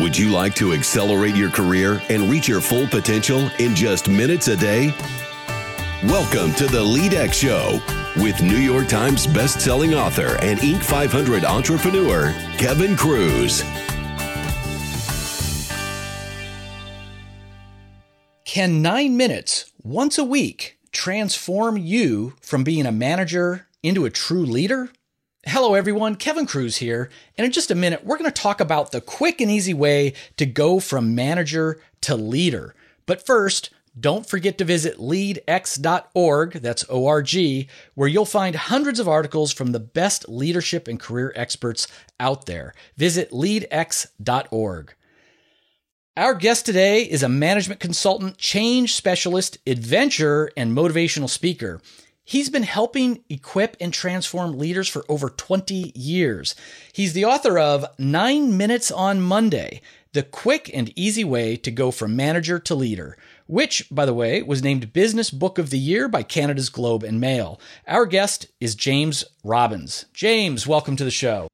Would 0.00 0.16
you 0.16 0.30
like 0.30 0.54
to 0.54 0.74
accelerate 0.74 1.34
your 1.34 1.50
career 1.50 2.00
and 2.08 2.30
reach 2.30 2.46
your 2.46 2.60
full 2.60 2.86
potential 2.86 3.50
in 3.58 3.74
just 3.74 4.08
minutes 4.08 4.46
a 4.46 4.56
day? 4.56 4.94
Welcome 6.04 6.54
to 6.54 6.68
the 6.68 6.84
LeadX 6.84 7.32
Show 7.32 7.80
with 8.22 8.40
New 8.40 8.58
York 8.58 8.86
Times 8.86 9.26
best-selling 9.26 9.94
author 9.94 10.36
and 10.40 10.60
Inc. 10.60 10.84
500 10.84 11.44
entrepreneur 11.44 12.30
Kevin 12.58 12.94
Kruse. 12.94 13.64
Can 18.44 18.80
nine 18.80 19.16
minutes 19.16 19.72
once 19.82 20.16
a 20.16 20.22
week 20.22 20.78
transform 20.92 21.76
you 21.76 22.34
from 22.40 22.62
being 22.62 22.86
a 22.86 22.92
manager 22.92 23.66
into 23.82 24.04
a 24.04 24.10
true 24.10 24.46
leader? 24.46 24.90
Hello, 25.50 25.72
everyone. 25.72 26.16
Kevin 26.16 26.44
Kruse 26.44 26.76
here. 26.76 27.08
And 27.38 27.46
in 27.46 27.52
just 27.52 27.70
a 27.70 27.74
minute, 27.74 28.04
we're 28.04 28.18
going 28.18 28.30
to 28.30 28.42
talk 28.42 28.60
about 28.60 28.92
the 28.92 29.00
quick 29.00 29.40
and 29.40 29.50
easy 29.50 29.72
way 29.72 30.12
to 30.36 30.44
go 30.44 30.78
from 30.78 31.14
manager 31.14 31.80
to 32.02 32.16
leader. 32.16 32.74
But 33.06 33.24
first, 33.24 33.70
don't 33.98 34.28
forget 34.28 34.58
to 34.58 34.66
visit 34.66 34.98
leadx.org, 34.98 36.52
that's 36.52 36.84
O 36.90 37.06
R 37.06 37.22
G, 37.22 37.66
where 37.94 38.08
you'll 38.08 38.26
find 38.26 38.56
hundreds 38.56 39.00
of 39.00 39.08
articles 39.08 39.50
from 39.50 39.72
the 39.72 39.80
best 39.80 40.28
leadership 40.28 40.86
and 40.86 41.00
career 41.00 41.32
experts 41.34 41.88
out 42.20 42.44
there. 42.44 42.74
Visit 42.98 43.30
leadx.org. 43.30 44.94
Our 46.14 46.34
guest 46.34 46.66
today 46.66 47.04
is 47.04 47.22
a 47.22 47.28
management 47.28 47.80
consultant, 47.80 48.36
change 48.36 48.92
specialist, 48.92 49.56
adventurer, 49.66 50.50
and 50.58 50.76
motivational 50.76 51.30
speaker. 51.30 51.80
He's 52.28 52.50
been 52.50 52.64
helping 52.64 53.24
equip 53.30 53.74
and 53.80 53.90
transform 53.90 54.58
leaders 54.58 54.86
for 54.86 55.02
over 55.08 55.30
20 55.30 55.92
years. 55.94 56.54
He's 56.92 57.14
the 57.14 57.24
author 57.24 57.58
of 57.58 57.86
Nine 57.98 58.54
Minutes 58.54 58.90
on 58.90 59.22
Monday, 59.22 59.80
the 60.12 60.24
quick 60.24 60.70
and 60.74 60.92
easy 60.94 61.24
way 61.24 61.56
to 61.56 61.70
go 61.70 61.90
from 61.90 62.14
manager 62.14 62.58
to 62.58 62.74
leader, 62.74 63.16
which, 63.46 63.88
by 63.90 64.04
the 64.04 64.12
way, 64.12 64.42
was 64.42 64.62
named 64.62 64.92
Business 64.92 65.30
Book 65.30 65.56
of 65.56 65.70
the 65.70 65.78
Year 65.78 66.06
by 66.06 66.22
Canada's 66.22 66.68
Globe 66.68 67.02
and 67.02 67.18
Mail. 67.18 67.58
Our 67.86 68.04
guest 68.04 68.48
is 68.60 68.74
James 68.74 69.24
Robbins. 69.42 70.04
James, 70.12 70.66
welcome 70.66 70.96
to 70.96 71.04
the 71.04 71.10
show. 71.10 71.48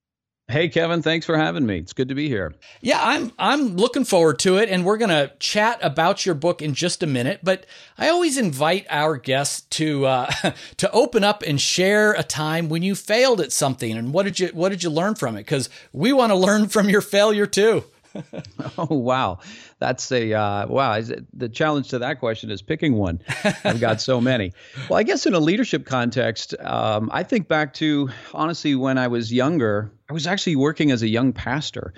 Hey 0.55 0.69
Kevin, 0.69 1.03
thanks 1.03 1.27
for 1.27 1.37
having 1.37 1.67
me. 1.67 1.79
It's 1.79 1.93
good 1.93 2.11
to 2.11 2.15
be 2.15 2.29
here. 2.29 2.55
Yeah, 2.81 3.01
I'm 3.03 3.33
I'm 3.41 3.75
looking 3.75 4.05
forward 4.05 4.39
to 4.39 4.57
it 4.59 4.69
and 4.69 4.85
we're 4.85 4.99
going 4.99 5.11
to 5.11 5.33
chat 5.41 5.81
about 5.83 6.25
your 6.25 6.37
book 6.37 6.63
in 6.63 6.75
just 6.75 7.03
a 7.03 7.09
minute, 7.09 7.41
but 7.43 7.67
I 7.99 8.09
always 8.09 8.39
invite 8.39 8.87
our 8.89 9.17
guests 9.17 9.63
to 9.71 10.07
uh, 10.07 10.31
to 10.77 10.89
open 10.93 11.25
up 11.25 11.43
and 11.43 11.61
share 11.61 12.13
a 12.13 12.23
time 12.23 12.69
when 12.69 12.85
you 12.85 12.95
failed 12.95 13.41
at 13.41 13.51
something 13.51 13.99
and 13.99 14.15
what 14.15 14.27
did 14.27 14.39
you 14.39 14.47
what 14.55 14.69
did 14.69 14.85
you 14.85 14.91
learn 14.91 15.17
from 15.17 15.37
it 15.37 15.43
cuz 15.43 15.69
we 15.93 16.13
want 16.13 16.31
to 16.31 16.37
learn 16.37 16.69
from 16.69 16.89
your 16.89 17.01
failure 17.01 17.47
too. 17.47 17.83
oh 18.79 18.95
wow, 18.95 19.39
that's 19.79 20.11
a 20.13 20.33
uh, 20.33 20.67
wow. 20.67 21.01
the 21.33 21.49
challenge 21.49 21.89
to 21.89 21.99
that 21.99 22.21
question 22.21 22.51
is 22.51 22.63
picking 22.63 22.95
one. 22.95 23.21
I've 23.65 23.81
got 23.81 24.01
so 24.01 24.21
many. 24.21 24.53
Well, 24.89 24.99
I 24.99 25.03
guess 25.03 25.27
in 25.27 25.35
a 25.35 25.41
leadership 25.41 25.85
context, 25.85 26.55
um, 26.61 27.11
I 27.13 27.23
think 27.23 27.49
back 27.49 27.75
to 27.75 28.09
honestly 28.33 28.75
when 28.75 28.99
I 28.99 29.09
was 29.09 29.33
younger. 29.33 29.91
I 30.15 30.23
was 30.23 30.29
actually 30.29 30.55
working 30.55 30.93
as 30.93 31.03
a 31.03 31.09
young 31.09 31.33
pastor 31.33 31.93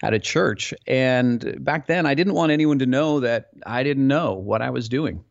at 0.00 0.14
a 0.14 0.20
church, 0.20 0.72
and 0.86 1.64
back 1.64 1.88
then 1.88 2.06
I 2.06 2.14
didn't 2.14 2.34
want 2.34 2.52
anyone 2.52 2.78
to 2.78 2.86
know 2.86 3.18
that 3.20 3.48
I 3.66 3.82
didn't 3.82 4.06
know 4.06 4.34
what 4.34 4.62
I 4.62 4.70
was 4.70 4.88
doing. 4.88 5.24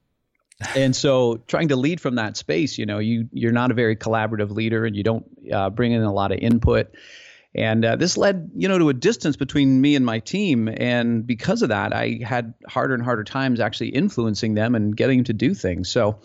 and 0.75 0.93
so 0.93 1.37
trying 1.47 1.69
to 1.69 1.77
lead 1.77 2.01
from 2.01 2.15
that 2.15 2.37
space 2.37 2.77
you 2.77 2.85
know 2.85 2.97
you 2.97 3.27
you're 3.31 3.51
not 3.51 3.71
a 3.71 3.73
very 3.73 3.95
collaborative 3.95 4.51
leader 4.51 4.85
and 4.85 4.95
you 4.95 5.03
don't 5.03 5.25
uh, 5.53 5.69
bring 5.69 5.91
in 5.91 6.01
a 6.01 6.13
lot 6.13 6.31
of 6.31 6.39
input 6.39 6.93
and 7.53 7.85
uh, 7.85 7.95
this 7.95 8.17
led, 8.17 8.51
you 8.53 8.67
know, 8.67 8.77
to 8.77 8.89
a 8.89 8.93
distance 8.93 9.37
between 9.37 9.79
me 9.79 9.95
and 9.95 10.05
my 10.05 10.19
team. 10.19 10.67
And 10.67 11.25
because 11.25 11.61
of 11.61 11.69
that, 11.69 11.93
I 11.93 12.19
had 12.21 12.53
harder 12.67 12.93
and 12.93 13.01
harder 13.01 13.23
times 13.23 13.61
actually 13.61 13.89
influencing 13.89 14.55
them 14.55 14.75
and 14.75 14.95
getting 14.95 15.23
to 15.23 15.33
do 15.33 15.53
things. 15.53 15.87
So, 15.89 16.19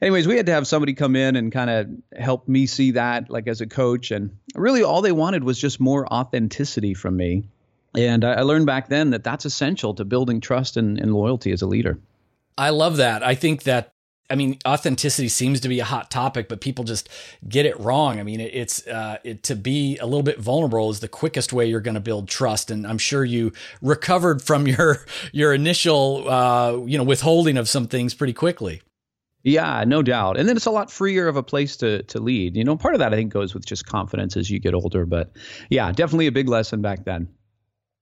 anyways, 0.00 0.26
we 0.26 0.36
had 0.36 0.46
to 0.46 0.52
have 0.52 0.66
somebody 0.66 0.94
come 0.94 1.16
in 1.16 1.36
and 1.36 1.52
kind 1.52 1.70
of 1.70 2.20
help 2.20 2.48
me 2.48 2.66
see 2.66 2.92
that, 2.92 3.30
like 3.30 3.46
as 3.48 3.60
a 3.60 3.66
coach. 3.66 4.10
And 4.10 4.36
really, 4.54 4.82
all 4.82 5.02
they 5.02 5.12
wanted 5.12 5.44
was 5.44 5.58
just 5.58 5.80
more 5.80 6.12
authenticity 6.12 6.94
from 6.94 7.16
me. 7.16 7.44
And 7.96 8.24
I, 8.24 8.34
I 8.34 8.40
learned 8.42 8.66
back 8.66 8.88
then 8.88 9.10
that 9.10 9.24
that's 9.24 9.44
essential 9.44 9.94
to 9.94 10.04
building 10.04 10.40
trust 10.40 10.76
and, 10.76 10.98
and 10.98 11.14
loyalty 11.14 11.52
as 11.52 11.62
a 11.62 11.66
leader. 11.66 11.98
I 12.58 12.70
love 12.70 12.96
that. 12.98 13.22
I 13.22 13.34
think 13.34 13.64
that 13.64 13.92
I 14.28 14.34
mean, 14.34 14.58
authenticity 14.66 15.28
seems 15.28 15.60
to 15.60 15.68
be 15.68 15.78
a 15.80 15.84
hot 15.84 16.10
topic, 16.10 16.48
but 16.48 16.60
people 16.60 16.84
just 16.84 17.08
get 17.48 17.64
it 17.66 17.78
wrong. 17.78 18.18
I 18.18 18.22
mean, 18.22 18.40
it, 18.40 18.52
it's 18.54 18.86
uh, 18.86 19.18
it, 19.22 19.42
to 19.44 19.54
be 19.54 19.98
a 19.98 20.04
little 20.04 20.22
bit 20.22 20.40
vulnerable 20.40 20.90
is 20.90 21.00
the 21.00 21.08
quickest 21.08 21.52
way 21.52 21.66
you're 21.66 21.80
going 21.80 21.94
to 21.94 22.00
build 22.00 22.28
trust, 22.28 22.70
and 22.70 22.86
I'm 22.86 22.98
sure 22.98 23.24
you 23.24 23.52
recovered 23.80 24.42
from 24.42 24.66
your 24.66 25.06
your 25.32 25.54
initial 25.54 26.28
uh, 26.28 26.76
you 26.84 26.98
know 26.98 27.04
withholding 27.04 27.56
of 27.56 27.68
some 27.68 27.86
things 27.86 28.14
pretty 28.14 28.32
quickly. 28.32 28.82
Yeah, 29.46 29.84
no 29.86 30.02
doubt. 30.02 30.38
And 30.38 30.48
then 30.48 30.56
it's 30.56 30.66
a 30.66 30.72
lot 30.72 30.90
freer 30.90 31.28
of 31.28 31.36
a 31.36 31.42
place 31.42 31.76
to 31.76 32.02
to 32.02 32.18
lead. 32.18 32.56
You 32.56 32.64
know, 32.64 32.76
part 32.76 32.94
of 32.94 32.98
that 32.98 33.14
I 33.14 33.16
think 33.16 33.32
goes 33.32 33.54
with 33.54 33.64
just 33.64 33.86
confidence 33.86 34.36
as 34.36 34.50
you 34.50 34.58
get 34.58 34.74
older. 34.74 35.06
But 35.06 35.30
yeah, 35.70 35.92
definitely 35.92 36.26
a 36.26 36.32
big 36.32 36.48
lesson 36.48 36.82
back 36.82 37.04
then. 37.04 37.28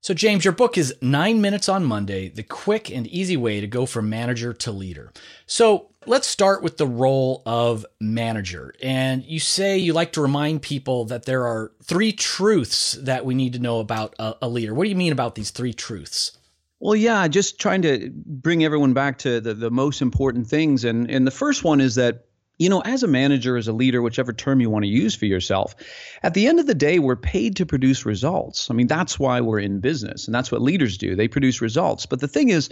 So, 0.00 0.14
James, 0.14 0.44
your 0.44 0.52
book 0.52 0.78
is 0.78 0.94
Nine 1.02 1.42
Minutes 1.42 1.68
on 1.68 1.84
Monday 1.84 2.28
The 2.30 2.42
Quick 2.42 2.90
and 2.90 3.06
Easy 3.06 3.36
Way 3.36 3.60
to 3.60 3.66
Go 3.66 3.84
from 3.84 4.08
Manager 4.08 4.54
to 4.54 4.72
Leader. 4.72 5.12
So, 5.44 5.90
let's 6.06 6.26
start 6.26 6.62
with 6.62 6.78
the 6.78 6.86
role 6.86 7.42
of 7.44 7.84
manager. 8.00 8.74
And 8.82 9.22
you 9.22 9.38
say 9.38 9.76
you 9.76 9.92
like 9.92 10.12
to 10.12 10.22
remind 10.22 10.62
people 10.62 11.04
that 11.06 11.26
there 11.26 11.46
are 11.46 11.72
three 11.82 12.12
truths 12.12 12.92
that 12.92 13.26
we 13.26 13.34
need 13.34 13.52
to 13.52 13.58
know 13.58 13.80
about 13.80 14.14
a, 14.18 14.34
a 14.42 14.48
leader. 14.48 14.72
What 14.72 14.84
do 14.84 14.90
you 14.90 14.96
mean 14.96 15.12
about 15.12 15.34
these 15.34 15.50
three 15.50 15.74
truths? 15.74 16.38
Well, 16.84 16.94
yeah, 16.94 17.26
just 17.28 17.58
trying 17.58 17.80
to 17.82 18.10
bring 18.12 18.62
everyone 18.62 18.92
back 18.92 19.16
to 19.20 19.40
the, 19.40 19.54
the 19.54 19.70
most 19.70 20.02
important 20.02 20.48
things. 20.48 20.84
And, 20.84 21.10
and 21.10 21.26
the 21.26 21.30
first 21.30 21.64
one 21.64 21.80
is 21.80 21.94
that 21.94 22.26
you 22.58 22.68
know, 22.68 22.82
as 22.82 23.02
a 23.02 23.08
manager, 23.08 23.56
as 23.56 23.68
a 23.68 23.72
leader, 23.72 24.02
whichever 24.02 24.34
term 24.34 24.60
you 24.60 24.68
want 24.68 24.84
to 24.84 24.90
use 24.90 25.14
for 25.14 25.24
yourself, 25.24 25.74
at 26.22 26.34
the 26.34 26.46
end 26.46 26.60
of 26.60 26.66
the 26.66 26.74
day, 26.74 26.98
we're 26.98 27.16
paid 27.16 27.56
to 27.56 27.64
produce 27.64 28.04
results. 28.04 28.70
I 28.70 28.74
mean, 28.74 28.86
that's 28.86 29.18
why 29.18 29.40
we're 29.40 29.60
in 29.60 29.80
business, 29.80 30.26
and 30.26 30.34
that's 30.34 30.52
what 30.52 30.60
leaders 30.60 30.98
do. 30.98 31.16
They 31.16 31.26
produce 31.26 31.62
results. 31.62 32.04
But 32.04 32.20
the 32.20 32.28
thing 32.28 32.50
is, 32.50 32.68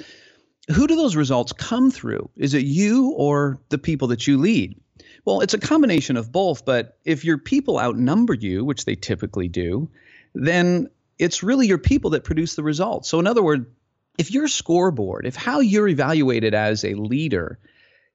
who 0.68 0.86
do 0.86 0.94
those 0.94 1.16
results 1.16 1.52
come 1.54 1.90
through? 1.90 2.28
Is 2.36 2.52
it 2.52 2.64
you 2.64 3.14
or 3.16 3.60
the 3.70 3.78
people 3.78 4.08
that 4.08 4.26
you 4.26 4.36
lead? 4.36 4.78
Well, 5.24 5.40
it's 5.40 5.54
a 5.54 5.58
combination 5.58 6.18
of 6.18 6.30
both, 6.30 6.66
but 6.66 6.98
if 7.06 7.24
your 7.24 7.38
people 7.38 7.80
outnumber 7.80 8.34
you, 8.34 8.62
which 8.62 8.84
they 8.84 8.94
typically 8.94 9.48
do, 9.48 9.90
then 10.34 10.90
it's 11.18 11.42
really 11.42 11.66
your 11.66 11.78
people 11.78 12.10
that 12.10 12.24
produce 12.24 12.54
the 12.56 12.62
results. 12.62 13.08
So, 13.08 13.18
in 13.18 13.26
other 13.26 13.42
words, 13.42 13.66
if 14.18 14.30
your 14.30 14.48
scoreboard, 14.48 15.26
if 15.26 15.34
how 15.34 15.60
you're 15.60 15.88
evaluated 15.88 16.54
as 16.54 16.84
a 16.84 16.94
leader 16.94 17.58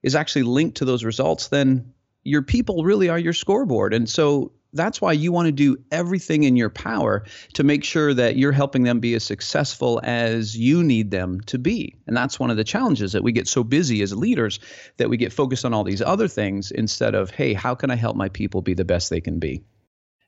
is 0.03 0.15
actually 0.15 0.43
linked 0.43 0.77
to 0.77 0.85
those 0.85 1.03
results, 1.03 1.47
then 1.47 1.93
your 2.23 2.41
people 2.41 2.83
really 2.83 3.09
are 3.09 3.17
your 3.17 3.33
scoreboard. 3.33 3.93
And 3.93 4.07
so 4.07 4.51
that's 4.73 5.01
why 5.01 5.13
you 5.13 5.31
want 5.31 5.47
to 5.47 5.51
do 5.51 5.77
everything 5.91 6.43
in 6.43 6.55
your 6.55 6.69
power 6.69 7.25
to 7.53 7.63
make 7.63 7.83
sure 7.83 8.13
that 8.13 8.35
you're 8.35 8.51
helping 8.51 8.83
them 8.83 8.99
be 8.99 9.15
as 9.15 9.23
successful 9.23 9.99
as 10.03 10.57
you 10.57 10.83
need 10.83 11.09
them 11.09 11.41
to 11.41 11.57
be. 11.57 11.95
And 12.05 12.15
that's 12.15 12.39
one 12.39 12.51
of 12.51 12.57
the 12.57 12.63
challenges 12.63 13.13
that 13.13 13.23
we 13.23 13.31
get 13.31 13.47
so 13.47 13.63
busy 13.63 14.01
as 14.01 14.15
leaders 14.15 14.59
that 14.97 15.09
we 15.09 15.17
get 15.17 15.33
focused 15.33 15.65
on 15.65 15.73
all 15.73 15.83
these 15.83 16.01
other 16.01 16.27
things 16.27 16.71
instead 16.71 17.15
of, 17.15 17.31
hey, 17.31 17.53
how 17.53 17.75
can 17.75 17.89
I 17.89 17.95
help 17.95 18.15
my 18.15 18.29
people 18.29 18.61
be 18.61 18.73
the 18.73 18.85
best 18.85 19.09
they 19.09 19.21
can 19.21 19.39
be? 19.39 19.63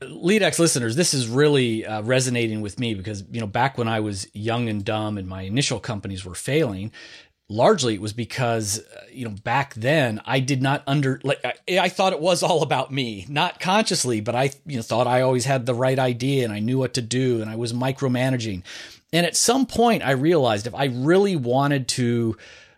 LeadX 0.01 0.59
listeners, 0.59 0.95
this 0.95 1.13
is 1.13 1.27
really 1.27 1.85
uh, 1.85 2.01
resonating 2.03 2.61
with 2.61 2.79
me 2.79 2.93
because 2.93 3.23
you 3.31 3.41
know 3.41 3.47
back 3.47 3.77
when 3.77 3.87
I 3.87 3.99
was 3.99 4.27
young 4.33 4.69
and 4.69 4.83
dumb 4.83 5.17
and 5.17 5.27
my 5.27 5.41
initial 5.41 5.79
companies 5.79 6.23
were 6.23 6.35
failing, 6.35 6.91
largely 7.49 7.95
it 7.95 8.01
was 8.01 8.13
because 8.13 8.79
uh, 8.79 9.01
you 9.11 9.25
know 9.25 9.35
back 9.43 9.73
then 9.73 10.21
I 10.25 10.39
did 10.39 10.61
not 10.61 10.83
under 10.87 11.19
like 11.23 11.43
I, 11.43 11.79
I, 11.79 11.89
thought 11.89 12.13
it 12.13 12.21
was 12.21 12.43
all 12.43 12.63
about 12.63 12.93
me 12.93 13.25
not 13.27 13.59
consciously 13.59 14.21
but 14.21 14.35
I 14.35 14.51
you 14.65 14.77
know 14.77 14.83
thought 14.83 15.07
I 15.07 15.21
always 15.21 15.45
had 15.45 15.65
the 15.65 15.73
right 15.73 15.97
idea 15.99 16.45
and 16.45 16.53
I 16.53 16.59
knew 16.59 16.77
what 16.77 16.93
to 16.93 17.01
do 17.01 17.41
and 17.41 17.49
I 17.49 17.55
was 17.55 17.73
micromanaging. 17.73 18.63
And 19.11 19.25
at 19.25 19.35
some 19.35 19.65
point 19.65 20.03
I 20.03 20.11
realized 20.11 20.67
if 20.67 20.75
I 20.75 20.85
really 20.85 21.35
wanted 21.35 21.87
to 21.89 22.37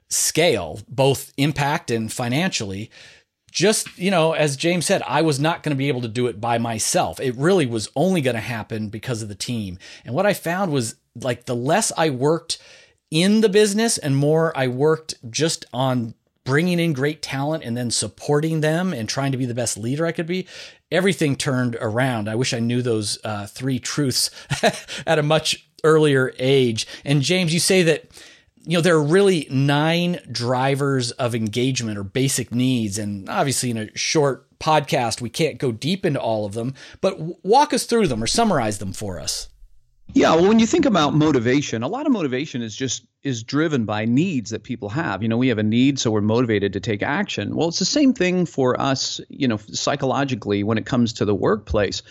scale 0.10 0.80
both 0.90 1.34
impact 1.38 1.92
and 1.92 2.12
financially 2.12 2.90
just 3.51 3.98
you 3.98 4.09
know 4.09 4.33
as 4.33 4.57
James 4.57 4.86
said 4.86 5.03
I 5.06 5.21
was 5.21 5.39
not 5.39 5.62
going 5.62 5.75
to 5.75 5.77
be 5.77 5.89
able 5.89 6.01
to 6.01 6.07
do 6.07 6.27
it 6.27 6.42
by 6.42 6.57
myself 6.57 7.19
it 7.19 7.36
really 7.36 7.65
was 7.65 7.89
only 7.95 8.21
going 8.21 8.36
to 8.36 8.42
happen 8.42 8.89
because 8.89 9.21
of 9.21 9.30
the 9.30 9.36
team 9.36 9.77
and 10.06 10.15
what 10.15 10.25
I 10.25 10.33
found 10.33 10.71
was 10.71 10.95
like 11.15 11.45
the 11.45 11.56
less 11.56 11.92
I 11.98 12.09
worked 12.09 12.57
in 13.12 13.42
the 13.42 13.50
business 13.50 13.98
and 13.98 14.15
more 14.15 14.57
I 14.57 14.68
worked 14.68 15.15
just 15.30 15.65
on 15.74 16.15
bringing 16.44 16.80
in 16.80 16.94
great 16.94 17.21
talent 17.21 17.63
and 17.63 17.77
then 17.77 17.92
supporting 17.92 18.62
them 18.62 18.94
and 18.94 19.07
trying 19.07 19.31
to 19.31 19.38
be 19.38 19.45
the 19.45 19.54
best 19.54 19.77
leader 19.77 20.06
I 20.06 20.12
could 20.12 20.25
be, 20.25 20.47
everything 20.92 21.36
turned 21.36 21.77
around. 21.80 22.27
I 22.27 22.36
wish 22.36 22.54
I 22.54 22.59
knew 22.59 22.81
those 22.81 23.19
uh, 23.24 23.45
three 23.45 23.80
truths 23.80 24.31
at 25.06 25.19
a 25.19 25.24
much 25.24 25.68
earlier 25.83 26.33
age. 26.39 26.88
And 27.06 27.21
James, 27.21 27.54
you 27.54 27.59
say 27.59 27.83
that 27.83 28.06
you 28.63 28.78
know 28.78 28.81
there 28.81 28.96
are 28.96 29.04
really 29.04 29.48
nine 29.50 30.19
drivers 30.31 31.12
of 31.12 31.36
engagement 31.36 31.98
or 31.98 32.04
basic 32.04 32.54
needs, 32.54 32.98
and 32.98 33.30
obviously 33.30 33.72
in 33.72 33.78
a 33.78 33.98
short 33.98 34.48
podcast 34.60 35.22
we 35.22 35.30
can't 35.30 35.58
go 35.58 35.72
deep 35.72 36.06
into 36.06 36.19
all 36.19 36.46
of 36.46 36.54
them. 36.54 36.74
But 37.02 37.44
walk 37.44 37.74
us 37.74 37.86
through 37.86 38.08
them 38.08 38.24
or 38.24 38.28
summarize 38.28 38.78
them 38.78 38.94
for 38.94 39.19
us. 39.19 39.50
Yeah, 40.13 40.36
well, 40.36 40.48
when 40.50 40.60
you 40.60 40.68
think 40.68 40.86
about 40.86 41.13
motivation, 41.13 41.84
a 41.84 41.88
lot 41.88 42.06
of 42.06 42.12
motivation 42.12 42.62
is 42.62 42.75
just 42.75 43.06
is 43.24 43.44
driven 43.44 43.86
by 43.86 44.04
needs 44.04 44.50
that 44.50 44.64
people 44.64 44.90
have. 44.90 45.22
You 45.22 45.30
know, 45.30 45.38
we 45.38 45.48
have 45.48 45.57
a 45.57 45.64
need, 45.64 46.00
so 46.00 46.12
we're 46.12 46.22
motivated 46.22 46.74
to 46.74 46.80
take 46.80 47.04
action. 47.04 47.56
Well, 47.56 47.69
it's 47.69 47.80
the 47.80 47.86
same 47.86 48.14
thing 48.14 48.46
for 48.46 48.80
us, 48.81 49.22
you 49.30 49.48
know, 49.48 49.57
psychologically 49.57 50.64
when 50.64 50.78
it 50.78 50.86
comes 50.86 51.14
to 51.14 51.25
the 51.25 51.36
workplace. 51.36 52.02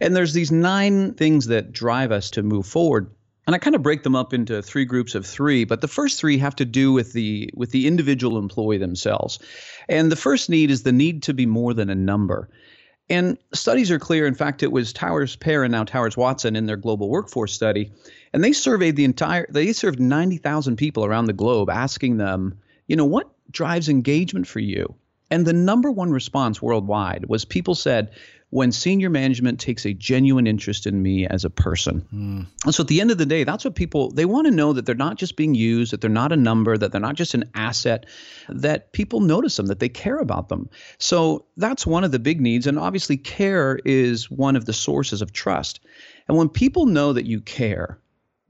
And 0.00 0.16
there's 0.16 0.32
these 0.32 0.50
nine 0.50 1.14
things 1.14 1.46
that 1.46 1.72
drive 1.72 2.12
us 2.12 2.30
to 2.30 2.42
move 2.42 2.66
forward. 2.66 3.10
And 3.46 3.54
I 3.54 3.58
kind 3.58 3.74
of 3.74 3.82
break 3.82 4.02
them 4.02 4.14
up 4.14 4.32
into 4.32 4.62
three 4.62 4.84
groups 4.84 5.14
of 5.14 5.26
three, 5.26 5.64
but 5.64 5.80
the 5.80 5.88
first 5.88 6.20
three 6.20 6.38
have 6.38 6.54
to 6.56 6.64
do 6.64 6.92
with 6.92 7.12
the 7.12 7.50
with 7.54 7.70
the 7.70 7.86
individual 7.86 8.38
employee 8.38 8.78
themselves. 8.78 9.38
And 9.88 10.12
the 10.12 10.16
first 10.16 10.50
need 10.50 10.70
is 10.70 10.82
the 10.82 10.92
need 10.92 11.22
to 11.24 11.34
be 11.34 11.46
more 11.46 11.74
than 11.74 11.90
a 11.90 11.94
number. 11.94 12.48
And 13.08 13.38
studies 13.52 13.90
are 13.90 13.98
clear. 13.98 14.26
In 14.26 14.34
fact, 14.34 14.62
it 14.62 14.70
was 14.70 14.92
Towers 14.92 15.34
Perrin 15.34 15.66
and 15.66 15.72
now 15.72 15.84
Towers 15.84 16.16
Watson 16.16 16.54
in 16.54 16.66
their 16.66 16.76
global 16.76 17.08
workforce 17.08 17.52
study, 17.52 17.90
and 18.32 18.44
they 18.44 18.52
surveyed 18.52 18.94
the 18.94 19.04
entire. 19.04 19.46
They 19.50 19.72
served 19.72 19.98
ninety 19.98 20.36
thousand 20.36 20.76
people 20.76 21.04
around 21.04 21.24
the 21.24 21.32
globe, 21.32 21.70
asking 21.70 22.18
them, 22.18 22.60
you 22.86 22.94
know, 22.94 23.04
what 23.04 23.28
drives 23.50 23.88
engagement 23.88 24.46
for 24.46 24.60
you? 24.60 24.94
And 25.30 25.46
the 25.46 25.52
number 25.52 25.90
one 25.90 26.10
response 26.10 26.60
worldwide 26.60 27.26
was 27.26 27.44
people 27.44 27.74
said, 27.74 28.10
when 28.50 28.72
senior 28.72 29.10
management 29.10 29.60
takes 29.60 29.86
a 29.86 29.94
genuine 29.94 30.46
interest 30.46 30.86
in 30.86 31.00
me 31.00 31.26
as 31.26 31.44
a 31.44 31.50
person. 31.50 32.04
Mm. 32.12 32.46
And 32.64 32.74
so 32.74 32.82
at 32.82 32.88
the 32.88 33.00
end 33.00 33.12
of 33.12 33.18
the 33.18 33.26
day, 33.26 33.44
that's 33.44 33.64
what 33.64 33.76
people 33.76 34.10
they 34.10 34.24
want 34.24 34.48
to 34.48 34.50
know 34.50 34.72
that 34.72 34.86
they're 34.86 34.94
not 34.96 35.16
just 35.16 35.36
being 35.36 35.54
used, 35.54 35.92
that 35.92 36.00
they're 36.00 36.10
not 36.10 36.32
a 36.32 36.36
number, 36.36 36.76
that 36.76 36.90
they're 36.90 37.00
not 37.00 37.14
just 37.14 37.34
an 37.34 37.48
asset, 37.54 38.06
that 38.48 38.92
people 38.92 39.20
notice 39.20 39.56
them, 39.56 39.66
that 39.66 39.78
they 39.78 39.88
care 39.88 40.18
about 40.18 40.48
them. 40.48 40.68
So 40.98 41.46
that's 41.56 41.86
one 41.86 42.02
of 42.02 42.10
the 42.10 42.18
big 42.18 42.40
needs 42.40 42.66
and 42.66 42.78
obviously 42.78 43.16
care 43.16 43.78
is 43.84 44.28
one 44.28 44.56
of 44.56 44.64
the 44.64 44.72
sources 44.72 45.22
of 45.22 45.32
trust. 45.32 45.80
And 46.26 46.36
when 46.36 46.48
people 46.48 46.86
know 46.86 47.12
that 47.12 47.26
you 47.26 47.40
care, 47.40 48.00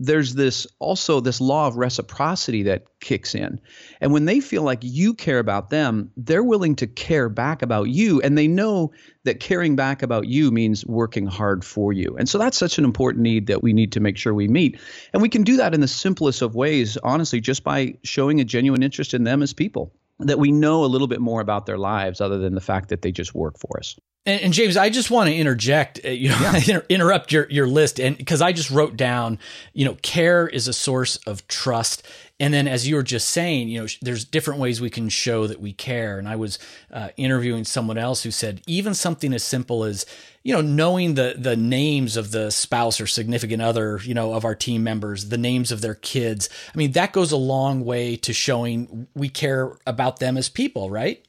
there's 0.01 0.35
this 0.35 0.67
also 0.79 1.21
this 1.21 1.43
law 1.43 1.67
of 1.67 1.77
reciprocity 1.77 2.63
that 2.63 2.87
kicks 3.01 3.35
in. 3.35 3.61
And 4.01 4.13
when 4.13 4.25
they 4.25 4.41
feel 4.41 4.63
like 4.63 4.81
you 4.83 5.13
care 5.13 5.39
about 5.39 5.69
them, 5.69 6.11
they're 6.17 6.43
willing 6.43 6.75
to 6.77 6.87
care 6.87 7.29
back 7.29 7.61
about 7.61 7.91
you. 7.91 8.19
And 8.23 8.37
they 8.37 8.49
know 8.49 8.93
that 9.25 9.41
caring 9.41 9.77
back 9.77 10.03
about 10.03 10.27
you 10.27 10.51
means 10.51 10.87
working 10.87 11.27
hard 11.27 11.67
for 11.67 11.93
you. 11.93 12.17
And 12.19 12.27
so 12.27 12.39
that's 12.39 12.57
such 12.57 12.79
an 12.79 12.85
important 12.85 13.23
need 13.23 13.47
that 13.49 13.63
we 13.63 13.75
need 13.75 13.93
to 13.93 14.01
make 14.01 14.17
sure 14.17 14.33
we 14.33 14.49
meet. 14.49 14.81
And 15.13 15.21
we 15.21 15.29
can 15.29 15.43
do 15.43 15.59
that 15.59 15.75
in 15.75 15.83
the 15.83 15.89
simplest 15.89 16.41
of 16.41 16.55
ways, 16.55 16.97
honestly, 17.05 17.41
just 17.43 17.63
by 17.63 17.95
showing 18.03 18.41
a 18.41 18.45
genuine 18.45 18.83
interest 18.83 19.13
in 19.13 19.25
them 19.25 19.43
as 19.43 19.53
people 19.53 19.93
that 20.21 20.39
we 20.39 20.51
know 20.51 20.85
a 20.85 20.87
little 20.87 21.09
bit 21.09 21.21
more 21.21 21.41
about 21.41 21.67
their 21.67 21.79
lives 21.79 22.21
other 22.21 22.39
than 22.39 22.55
the 22.55 22.61
fact 22.61 22.89
that 22.89 23.03
they 23.03 23.13
just 23.13 23.35
work 23.35 23.59
for 23.59 23.79
us. 23.79 23.99
And, 24.27 24.43
and, 24.43 24.53
James, 24.53 24.77
I 24.77 24.91
just 24.91 25.11
want 25.11 25.31
to 25.31 25.35
interject, 25.35 26.01
uh, 26.05 26.11
you 26.11 26.29
know, 26.29 26.53
yeah. 26.67 26.81
interrupt 26.91 27.33
your, 27.33 27.49
your 27.49 27.67
list. 27.67 27.99
And 27.99 28.19
because 28.19 28.43
I 28.43 28.53
just 28.53 28.71
wrote 28.71 28.95
down, 28.95 29.39
you 29.73 29.87
know, 29.87 29.97
care 30.03 30.47
is 30.47 30.69
a 30.69 30.75
source 30.75 31.17
of 31.27 31.49
trust. 31.49 32.07
And 32.39 32.53
then, 32.53 32.69
as 32.69 32.87
you 32.87 32.97
were 32.97 33.03
just 33.03 33.31
saying, 33.31 33.69
you 33.69 33.81
know, 33.81 33.87
there's 34.03 34.27
different 34.27 34.61
ways 34.61 34.79
we 34.79 34.91
can 34.91 35.09
show 35.09 35.47
that 35.47 35.59
we 35.59 35.73
care. 35.73 36.19
And 36.19 36.29
I 36.29 36.37
was 36.37 36.59
uh, 36.93 37.09
interviewing 37.17 37.65
someone 37.65 37.97
else 37.97 38.23
who 38.23 38.31
said 38.31 38.61
even 38.67 38.93
something 38.93 39.33
as 39.33 39.43
simple 39.43 39.85
as, 39.85 40.05
you 40.43 40.53
know, 40.53 40.61
knowing 40.61 41.15
the 41.15 41.35
the 41.39 41.57
names 41.57 42.19
of 42.19 42.31
the 42.31 42.51
spouse 42.51 43.01
or 43.01 43.07
significant 43.07 43.63
other, 43.63 44.01
you 44.03 44.13
know, 44.13 44.35
of 44.35 44.45
our 44.45 44.55
team 44.55 44.85
members, 44.85 45.31
the 45.31 45.39
names 45.39 45.73
of 45.73 45.81
their 45.81 45.95
kids. 45.95 46.51
I 46.75 46.77
mean, 46.77 46.93
that 46.93 47.13
goes 47.13 47.33
a 47.33 47.39
long 47.39 47.87
way 47.87 48.17
to 48.17 48.35
showing 48.35 49.07
we 49.15 49.31
care 49.31 49.79
about 49.87 50.19
them 50.19 50.37
as 50.37 50.51
people, 50.51 50.91
right? 50.91 51.25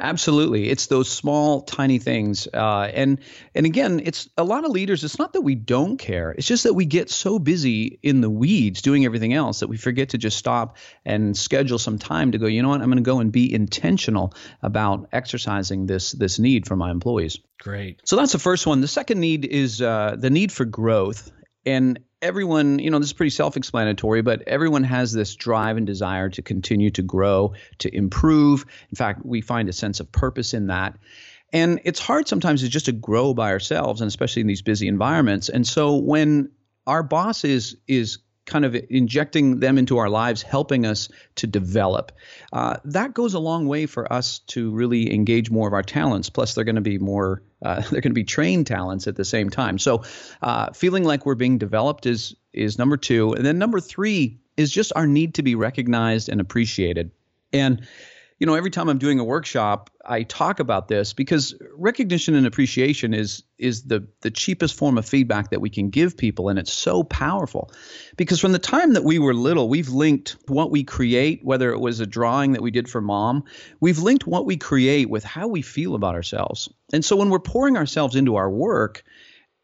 Absolutely, 0.00 0.70
it's 0.70 0.86
those 0.86 1.10
small, 1.10 1.60
tiny 1.62 1.98
things, 1.98 2.48
uh, 2.52 2.90
and 2.94 3.20
and 3.54 3.66
again, 3.66 4.00
it's 4.02 4.28
a 4.38 4.44
lot 4.44 4.64
of 4.64 4.70
leaders. 4.70 5.04
It's 5.04 5.18
not 5.18 5.34
that 5.34 5.42
we 5.42 5.54
don't 5.54 5.98
care; 5.98 6.30
it's 6.32 6.46
just 6.46 6.64
that 6.64 6.74
we 6.74 6.86
get 6.86 7.10
so 7.10 7.38
busy 7.38 7.98
in 8.02 8.22
the 8.22 8.30
weeds 8.30 8.80
doing 8.80 9.04
everything 9.04 9.34
else 9.34 9.60
that 9.60 9.68
we 9.68 9.76
forget 9.76 10.10
to 10.10 10.18
just 10.18 10.38
stop 10.38 10.78
and 11.04 11.36
schedule 11.36 11.78
some 11.78 11.98
time 11.98 12.32
to 12.32 12.38
go. 12.38 12.46
You 12.46 12.62
know 12.62 12.70
what? 12.70 12.80
I'm 12.80 12.88
going 12.88 12.96
to 12.96 13.02
go 13.02 13.20
and 13.20 13.30
be 13.30 13.52
intentional 13.52 14.32
about 14.62 15.08
exercising 15.12 15.86
this 15.86 16.12
this 16.12 16.38
need 16.38 16.66
for 16.66 16.76
my 16.76 16.90
employees. 16.90 17.38
Great. 17.58 18.00
So 18.04 18.16
that's 18.16 18.32
the 18.32 18.38
first 18.38 18.66
one. 18.66 18.80
The 18.80 18.88
second 18.88 19.20
need 19.20 19.44
is 19.44 19.82
uh, 19.82 20.16
the 20.18 20.30
need 20.30 20.50
for 20.50 20.64
growth, 20.64 21.30
and 21.66 22.00
everyone, 22.22 22.78
you 22.78 22.90
know, 22.90 22.98
this 22.98 23.08
is 23.08 23.12
pretty 23.12 23.30
self 23.30 23.56
explanatory, 23.56 24.22
but 24.22 24.42
everyone 24.46 24.84
has 24.84 25.12
this 25.12 25.34
drive 25.34 25.76
and 25.76 25.86
desire 25.86 26.28
to 26.30 26.42
continue 26.42 26.90
to 26.90 27.02
grow, 27.02 27.54
to 27.78 27.94
improve. 27.94 28.64
In 28.90 28.96
fact, 28.96 29.24
we 29.24 29.40
find 29.40 29.68
a 29.68 29.72
sense 29.72 30.00
of 30.00 30.10
purpose 30.12 30.54
in 30.54 30.68
that. 30.68 30.98
And 31.52 31.80
it's 31.84 31.98
hard 31.98 32.28
sometimes 32.28 32.66
just 32.68 32.86
to 32.86 32.92
grow 32.92 33.34
by 33.34 33.50
ourselves, 33.50 34.00
and 34.00 34.08
especially 34.08 34.40
in 34.42 34.46
these 34.46 34.62
busy 34.62 34.86
environments. 34.86 35.48
And 35.48 35.66
so 35.66 35.96
when 35.96 36.50
our 36.86 37.02
boss 37.02 37.44
is 37.44 37.76
is 37.88 38.18
kind 38.50 38.64
of 38.64 38.76
injecting 38.90 39.60
them 39.60 39.78
into 39.78 39.98
our 39.98 40.10
lives, 40.10 40.42
helping 40.42 40.84
us 40.84 41.08
to 41.36 41.46
develop. 41.46 42.12
Uh, 42.52 42.76
that 42.84 43.14
goes 43.14 43.34
a 43.34 43.38
long 43.38 43.66
way 43.66 43.86
for 43.86 44.12
us 44.12 44.40
to 44.40 44.70
really 44.72 45.14
engage 45.14 45.50
more 45.50 45.68
of 45.68 45.72
our 45.72 45.82
talents. 45.82 46.28
Plus, 46.28 46.54
they're 46.54 46.64
going 46.64 46.74
to 46.74 46.82
be 46.82 46.98
more, 46.98 47.42
uh, 47.64 47.76
they're 47.90 48.02
going 48.02 48.10
to 48.10 48.14
be 48.14 48.24
trained 48.24 48.66
talents 48.66 49.06
at 49.06 49.16
the 49.16 49.24
same 49.24 49.48
time. 49.48 49.78
So, 49.78 50.02
uh, 50.42 50.72
feeling 50.72 51.04
like 51.04 51.24
we're 51.24 51.36
being 51.36 51.58
developed 51.58 52.04
is 52.06 52.34
is 52.52 52.78
number 52.78 52.96
two, 52.96 53.32
and 53.32 53.46
then 53.46 53.58
number 53.58 53.78
three 53.78 54.40
is 54.56 54.72
just 54.72 54.92
our 54.96 55.06
need 55.06 55.34
to 55.34 55.42
be 55.42 55.54
recognized 55.54 56.28
and 56.28 56.40
appreciated. 56.40 57.12
And 57.52 57.86
you 58.40 58.46
know, 58.46 58.54
every 58.54 58.70
time 58.70 58.88
I'm 58.88 58.98
doing 58.98 59.20
a 59.20 59.24
workshop, 59.24 59.90
I 60.02 60.22
talk 60.22 60.60
about 60.60 60.88
this 60.88 61.12
because 61.12 61.54
recognition 61.76 62.34
and 62.34 62.46
appreciation 62.46 63.12
is 63.12 63.44
is 63.58 63.82
the 63.82 64.08
the 64.22 64.30
cheapest 64.30 64.74
form 64.74 64.96
of 64.96 65.06
feedback 65.06 65.50
that 65.50 65.60
we 65.60 65.68
can 65.68 65.90
give 65.90 66.16
people 66.16 66.48
and 66.48 66.58
it's 66.58 66.72
so 66.72 67.04
powerful. 67.04 67.70
Because 68.16 68.40
from 68.40 68.52
the 68.52 68.58
time 68.58 68.94
that 68.94 69.04
we 69.04 69.18
were 69.18 69.34
little, 69.34 69.68
we've 69.68 69.90
linked 69.90 70.36
what 70.48 70.70
we 70.70 70.84
create, 70.84 71.44
whether 71.44 71.70
it 71.70 71.80
was 71.80 72.00
a 72.00 72.06
drawing 72.06 72.52
that 72.52 72.62
we 72.62 72.70
did 72.70 72.88
for 72.88 73.02
mom, 73.02 73.44
we've 73.78 73.98
linked 73.98 74.26
what 74.26 74.46
we 74.46 74.56
create 74.56 75.10
with 75.10 75.22
how 75.22 75.46
we 75.46 75.60
feel 75.60 75.94
about 75.94 76.14
ourselves. 76.14 76.66
And 76.94 77.04
so 77.04 77.16
when 77.16 77.28
we're 77.28 77.40
pouring 77.40 77.76
ourselves 77.76 78.16
into 78.16 78.36
our 78.36 78.50
work, 78.50 79.04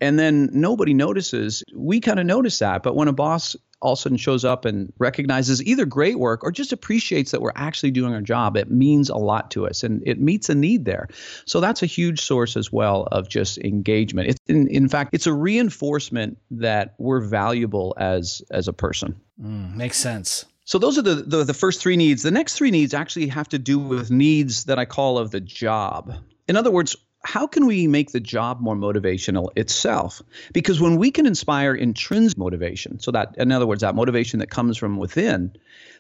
and 0.01 0.19
then 0.19 0.51
nobody 0.53 0.93
notices. 0.93 1.65
We 1.75 2.01
kind 2.01 2.21
of 2.21 2.27
notice 2.27 2.59
that, 2.59 2.83
but 2.83 2.95
when 2.95 3.09
a 3.09 3.13
boss 3.15 3.57
all 3.87 3.93
of 3.93 3.99
a 4.01 4.03
sudden 4.03 4.19
shows 4.19 4.45
up 4.45 4.65
and 4.65 4.93
recognizes 4.99 5.63
either 5.63 5.87
great 5.87 6.19
work 6.19 6.43
or 6.43 6.51
just 6.51 6.73
appreciates 6.73 7.31
that 7.31 7.41
we're 7.41 7.53
actually 7.55 7.93
doing 7.93 8.13
our 8.13 8.21
job, 8.21 8.57
it 8.57 8.69
means 8.69 9.09
a 9.09 9.17
lot 9.17 9.53
to 9.53 9.65
us 9.65 9.85
and 9.85 10.03
it 10.05 10.21
meets 10.21 10.49
a 10.49 10.57
need 10.57 10.85
there. 10.85 11.09
So 11.45 11.61
that's 11.61 11.85
a 11.85 11.87
huge 11.87 12.21
source 12.21 12.57
as 12.57 12.73
well 12.73 13.07
of 13.13 13.29
just 13.29 13.59
engagement. 13.59 14.31
It's 14.31 14.41
in, 14.49 14.67
in 14.67 14.89
fact, 14.89 15.11
it's 15.15 15.29
a 15.29 15.33
reinforcement 15.33 16.37
that 16.51 16.95
we're 16.99 17.21
valuable 17.21 17.95
as 17.97 18.43
as 18.51 18.67
a 18.67 18.73
person. 18.73 19.15
Mm, 19.41 19.77
makes 19.77 19.99
sense. 19.99 20.45
So 20.65 20.79
those 20.79 20.99
are 20.99 21.03
the, 21.03 21.15
the, 21.15 21.45
the 21.45 21.55
first 21.55 21.81
three 21.81 21.97
needs. 21.97 22.25
The 22.25 22.33
next 22.33 22.55
three 22.55 22.73
needs 22.73 22.93
actually 22.93 23.29
have 23.29 23.49
to 23.51 23.59
do 23.59 23.79
with 23.79 24.11
needs 24.11 24.65
that 24.65 24.81
I 24.81 24.85
call 24.85 25.17
of 25.17 25.31
the 25.31 25.41
job. 25.41 26.13
In 26.49 26.57
other 26.57 26.73
words, 26.73 26.97
how 27.27 27.49
can 27.49 27.67
we 27.67 27.89
make 27.89 28.13
the 28.13 28.21
job 28.21 28.61
more 28.61 28.77
motivational 28.77 29.49
itself? 29.57 30.23
Because 30.53 30.81
when 30.81 30.97
we 30.97 31.11
can 31.11 31.27
inspire 31.27 31.75
intrinsic 31.75 32.39
motivation, 32.39 33.01
so 33.01 33.11
that, 33.11 33.35
in 33.37 33.51
other 33.51 33.67
words, 33.67 33.81
that 33.81 33.97
motivation 33.97 34.39
that 34.39 34.49
comes 34.49 34.77
from 34.77 34.97
within, 34.97 35.53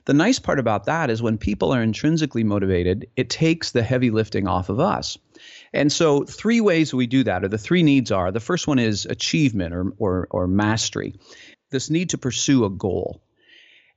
the 0.04 0.14
nice 0.14 0.38
part 0.38 0.61
about 0.61 0.85
that 0.85 1.11
is 1.11 1.21
when 1.21 1.37
people 1.37 1.75
are 1.75 1.83
intrinsically 1.83 2.45
motivated, 2.45 3.09
it 3.16 3.28
takes 3.28 3.73
the 3.73 3.83
heavy 3.83 4.11
lifting 4.11 4.47
off 4.47 4.68
of 4.68 4.78
us. 4.78 5.18
And 5.73 5.90
so, 5.90 6.23
three 6.23 6.61
ways 6.61 6.95
we 6.95 7.09
do 7.09 7.25
that, 7.25 7.42
or 7.42 7.49
the 7.49 7.59
three 7.59 7.83
needs 7.83 8.12
are 8.12 8.30
the 8.30 8.38
first 8.38 8.68
one 8.68 8.78
is 8.78 9.04
achievement 9.04 9.75
or, 9.75 9.92
or, 9.99 10.28
or 10.30 10.47
mastery, 10.47 11.14
this 11.71 11.90
need 11.90 12.11
to 12.11 12.18
pursue 12.18 12.64
a 12.64 12.71
goal. 12.71 13.21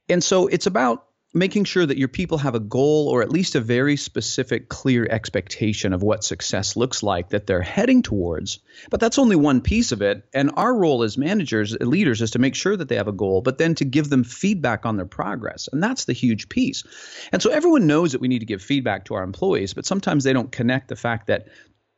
And 0.09 0.24
so, 0.24 0.48
it's 0.48 0.65
about 0.65 1.05
making 1.33 1.63
sure 1.63 1.86
that 1.86 1.98
your 1.98 2.07
people 2.07 2.39
have 2.39 2.55
a 2.55 2.59
goal 2.59 3.07
or 3.07 3.21
at 3.21 3.31
least 3.31 3.53
a 3.53 3.62
very 3.62 3.95
specific, 3.95 4.67
clear 4.67 5.07
expectation 5.09 5.93
of 5.93 6.01
what 6.01 6.24
success 6.24 6.75
looks 6.75 7.03
like 7.03 7.29
that 7.29 7.45
they're 7.45 7.62
heading 7.62 8.01
towards. 8.01 8.59
But 8.89 9.00
that's 9.00 9.19
only 9.19 9.36
one 9.36 9.62
piece 9.62 9.91
of 9.91 10.01
it. 10.01 10.27
And 10.33 10.51
our 10.55 10.74
role 10.74 11.03
as 11.03 11.19
managers, 11.19 11.75
uh, 11.75 11.86
leaders, 11.86 12.21
is 12.21 12.31
to 12.31 12.39
make 12.39 12.55
sure 12.55 12.75
that 12.75 12.89
they 12.89 12.95
have 12.95 13.07
a 13.07 13.13
goal, 13.13 13.41
but 13.41 13.59
then 13.59 13.75
to 13.75 13.86
give 13.86 14.09
them 14.09 14.24
feedback 14.24 14.88
on 14.88 14.98
their 14.98 15.05
progress. 15.05 15.69
And 15.71 15.83
that's 15.83 16.05
the 16.05 16.13
huge 16.13 16.50
piece. 16.50 16.83
And 17.31 17.41
so 17.41 17.51
everyone 17.51 17.86
knows 17.86 18.13
that 18.13 18.21
we 18.21 18.27
need 18.27 18.39
to 18.39 18.45
give 18.45 18.63
feedback 18.63 19.05
to 19.05 19.13
our 19.13 19.24
employees, 19.24 19.75
but 19.75 19.86
sometimes 19.86 20.24
they 20.24 20.33
don't 20.33 20.51
connect 20.51 20.88
the 20.88 20.95
fact 20.95 21.27
that 21.27 21.48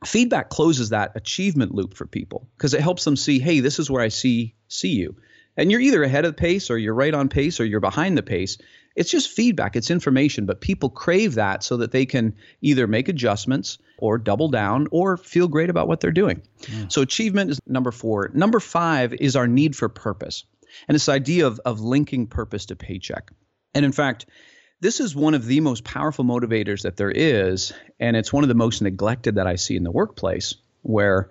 feedback 0.05 0.49
closes 0.49 0.89
that 0.89 1.13
achievement 1.15 1.73
loop 1.73 1.93
for 1.93 2.05
people 2.05 2.49
because 2.57 2.73
it 2.73 2.81
helps 2.81 3.05
them 3.05 3.15
see, 3.15 3.39
hey, 3.39 3.61
this 3.61 3.79
is 3.79 3.89
where 3.89 4.01
I 4.01 4.09
see 4.09 4.55
see 4.67 4.89
you. 4.89 5.15
And 5.57 5.71
you're 5.71 5.81
either 5.81 6.03
ahead 6.03 6.25
of 6.25 6.35
the 6.35 6.41
pace 6.41 6.69
or 6.69 6.77
you're 6.77 6.93
right 6.93 7.13
on 7.13 7.29
pace 7.29 7.59
or 7.59 7.65
you're 7.65 7.79
behind 7.79 8.17
the 8.17 8.23
pace. 8.23 8.57
It's 8.95 9.11
just 9.11 9.29
feedback, 9.29 9.75
it's 9.75 9.89
information, 9.89 10.45
but 10.45 10.59
people 10.59 10.89
crave 10.89 11.35
that 11.35 11.63
so 11.63 11.77
that 11.77 11.91
they 11.91 12.05
can 12.05 12.35
either 12.61 12.87
make 12.87 13.07
adjustments 13.07 13.77
or 13.97 14.17
double 14.17 14.49
down 14.49 14.87
or 14.91 15.15
feel 15.17 15.47
great 15.47 15.69
about 15.69 15.87
what 15.87 16.01
they're 16.01 16.11
doing. 16.11 16.41
Yeah. 16.67 16.85
So, 16.89 17.01
achievement 17.01 17.51
is 17.51 17.59
number 17.65 17.91
four. 17.91 18.31
Number 18.33 18.59
five 18.59 19.13
is 19.13 19.37
our 19.37 19.47
need 19.47 19.77
for 19.77 19.87
purpose 19.87 20.43
and 20.87 20.95
this 20.95 21.09
idea 21.09 21.47
of, 21.47 21.59
of 21.65 21.79
linking 21.79 22.27
purpose 22.27 22.65
to 22.67 22.75
paycheck. 22.75 23.31
And 23.73 23.85
in 23.85 23.91
fact, 23.91 24.25
this 24.79 24.99
is 24.99 25.15
one 25.15 25.35
of 25.35 25.45
the 25.45 25.59
most 25.59 25.83
powerful 25.83 26.25
motivators 26.25 26.81
that 26.83 26.97
there 26.97 27.11
is, 27.11 27.71
and 27.99 28.17
it's 28.17 28.33
one 28.33 28.43
of 28.43 28.47
the 28.47 28.55
most 28.55 28.81
neglected 28.81 29.35
that 29.35 29.47
I 29.47 29.55
see 29.55 29.75
in 29.75 29.83
the 29.83 29.91
workplace, 29.91 30.55
where 30.81 31.29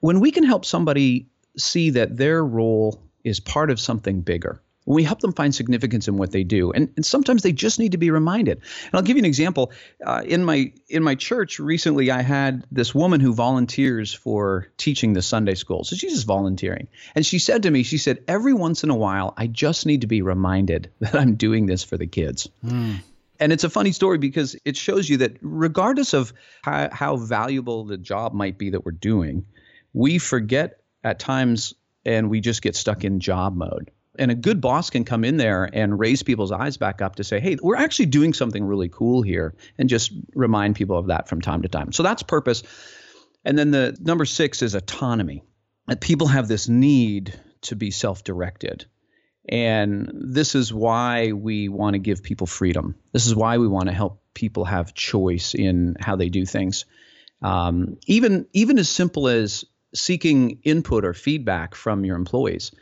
when 0.00 0.20
we 0.20 0.30
can 0.30 0.44
help 0.44 0.64
somebody 0.64 1.28
see 1.58 1.90
that 1.90 2.16
their 2.16 2.44
role 2.44 3.02
is 3.26 3.40
part 3.40 3.70
of 3.70 3.80
something 3.80 4.20
bigger. 4.20 4.62
We 4.88 5.02
help 5.02 5.18
them 5.18 5.32
find 5.32 5.52
significance 5.52 6.06
in 6.06 6.16
what 6.16 6.30
they 6.30 6.44
do 6.44 6.70
and, 6.70 6.92
and 6.94 7.04
sometimes 7.04 7.42
they 7.42 7.50
just 7.50 7.80
need 7.80 7.92
to 7.92 7.98
be 7.98 8.12
reminded. 8.12 8.58
And 8.58 8.94
i'll 8.94 9.02
give 9.02 9.16
you 9.16 9.22
an 9.22 9.26
example. 9.26 9.72
Uh, 10.04 10.22
in 10.24 10.44
my 10.44 10.72
in 10.88 11.02
my 11.02 11.16
church 11.16 11.58
recently 11.58 12.12
i 12.12 12.22
had 12.22 12.64
this 12.70 12.94
woman 12.94 13.20
who 13.20 13.34
volunteers 13.34 14.14
for 14.14 14.68
teaching 14.76 15.12
the 15.12 15.22
sunday 15.22 15.56
school. 15.56 15.82
So 15.82 15.96
she's 15.96 16.12
just 16.12 16.26
volunteering. 16.26 16.86
And 17.16 17.26
she 17.26 17.40
said 17.40 17.64
to 17.64 17.70
me 17.70 17.82
she 17.82 17.98
said 17.98 18.22
every 18.28 18.54
once 18.54 18.84
in 18.84 18.90
a 18.90 18.96
while 18.96 19.34
i 19.36 19.48
just 19.48 19.86
need 19.86 20.02
to 20.02 20.06
be 20.06 20.22
reminded 20.22 20.92
that 21.00 21.16
i'm 21.16 21.34
doing 21.34 21.66
this 21.66 21.82
for 21.82 21.96
the 21.96 22.06
kids. 22.06 22.48
Mm. 22.64 23.00
And 23.40 23.52
it's 23.52 23.64
a 23.64 23.70
funny 23.70 23.92
story 23.92 24.18
because 24.18 24.56
it 24.64 24.76
shows 24.76 25.08
you 25.08 25.18
that 25.18 25.36
regardless 25.42 26.14
of 26.14 26.32
how, 26.62 26.88
how 26.92 27.16
valuable 27.16 27.84
the 27.84 27.98
job 27.98 28.32
might 28.32 28.56
be 28.56 28.70
that 28.70 28.86
we're 28.86 28.92
doing, 28.92 29.44
we 29.92 30.18
forget 30.18 30.80
at 31.04 31.18
times 31.18 31.74
and 32.06 32.30
we 32.30 32.40
just 32.40 32.62
get 32.62 32.76
stuck 32.76 33.04
in 33.04 33.20
job 33.20 33.54
mode. 33.54 33.90
And 34.18 34.30
a 34.30 34.34
good 34.34 34.62
boss 34.62 34.88
can 34.88 35.04
come 35.04 35.24
in 35.24 35.36
there 35.36 35.68
and 35.70 35.98
raise 35.98 36.22
people's 36.22 36.52
eyes 36.52 36.78
back 36.78 37.02
up 37.02 37.16
to 37.16 37.24
say, 37.24 37.38
hey, 37.38 37.58
we're 37.60 37.76
actually 37.76 38.06
doing 38.06 38.32
something 38.32 38.64
really 38.64 38.88
cool 38.88 39.20
here, 39.20 39.54
and 39.76 39.90
just 39.90 40.12
remind 40.34 40.76
people 40.76 40.96
of 40.96 41.08
that 41.08 41.28
from 41.28 41.42
time 41.42 41.62
to 41.62 41.68
time. 41.68 41.92
So 41.92 42.02
that's 42.02 42.22
purpose. 42.22 42.62
And 43.44 43.58
then 43.58 43.72
the 43.72 43.94
number 44.00 44.24
six 44.24 44.62
is 44.62 44.74
autonomy. 44.74 45.42
That 45.86 46.00
people 46.00 46.28
have 46.28 46.48
this 46.48 46.68
need 46.68 47.38
to 47.62 47.76
be 47.76 47.90
self 47.90 48.24
directed. 48.24 48.86
And 49.48 50.10
this 50.12 50.54
is 50.54 50.72
why 50.72 51.32
we 51.32 51.68
want 51.68 51.94
to 51.94 51.98
give 51.98 52.22
people 52.22 52.46
freedom. 52.46 52.96
This 53.12 53.26
is 53.26 53.36
why 53.36 53.58
we 53.58 53.68
want 53.68 53.88
to 53.88 53.94
help 53.94 54.20
people 54.34 54.64
have 54.64 54.94
choice 54.94 55.54
in 55.54 55.96
how 56.00 56.16
they 56.16 56.28
do 56.28 56.44
things. 56.44 56.86
Um, 57.42 57.98
even 58.06 58.46
even 58.52 58.78
as 58.78 58.88
simple 58.88 59.28
as 59.28 59.64
seeking 59.96 60.60
input 60.62 61.04
or 61.04 61.14
feedback 61.14 61.74
from 61.74 62.04
your 62.04 62.16
employees. 62.16 62.72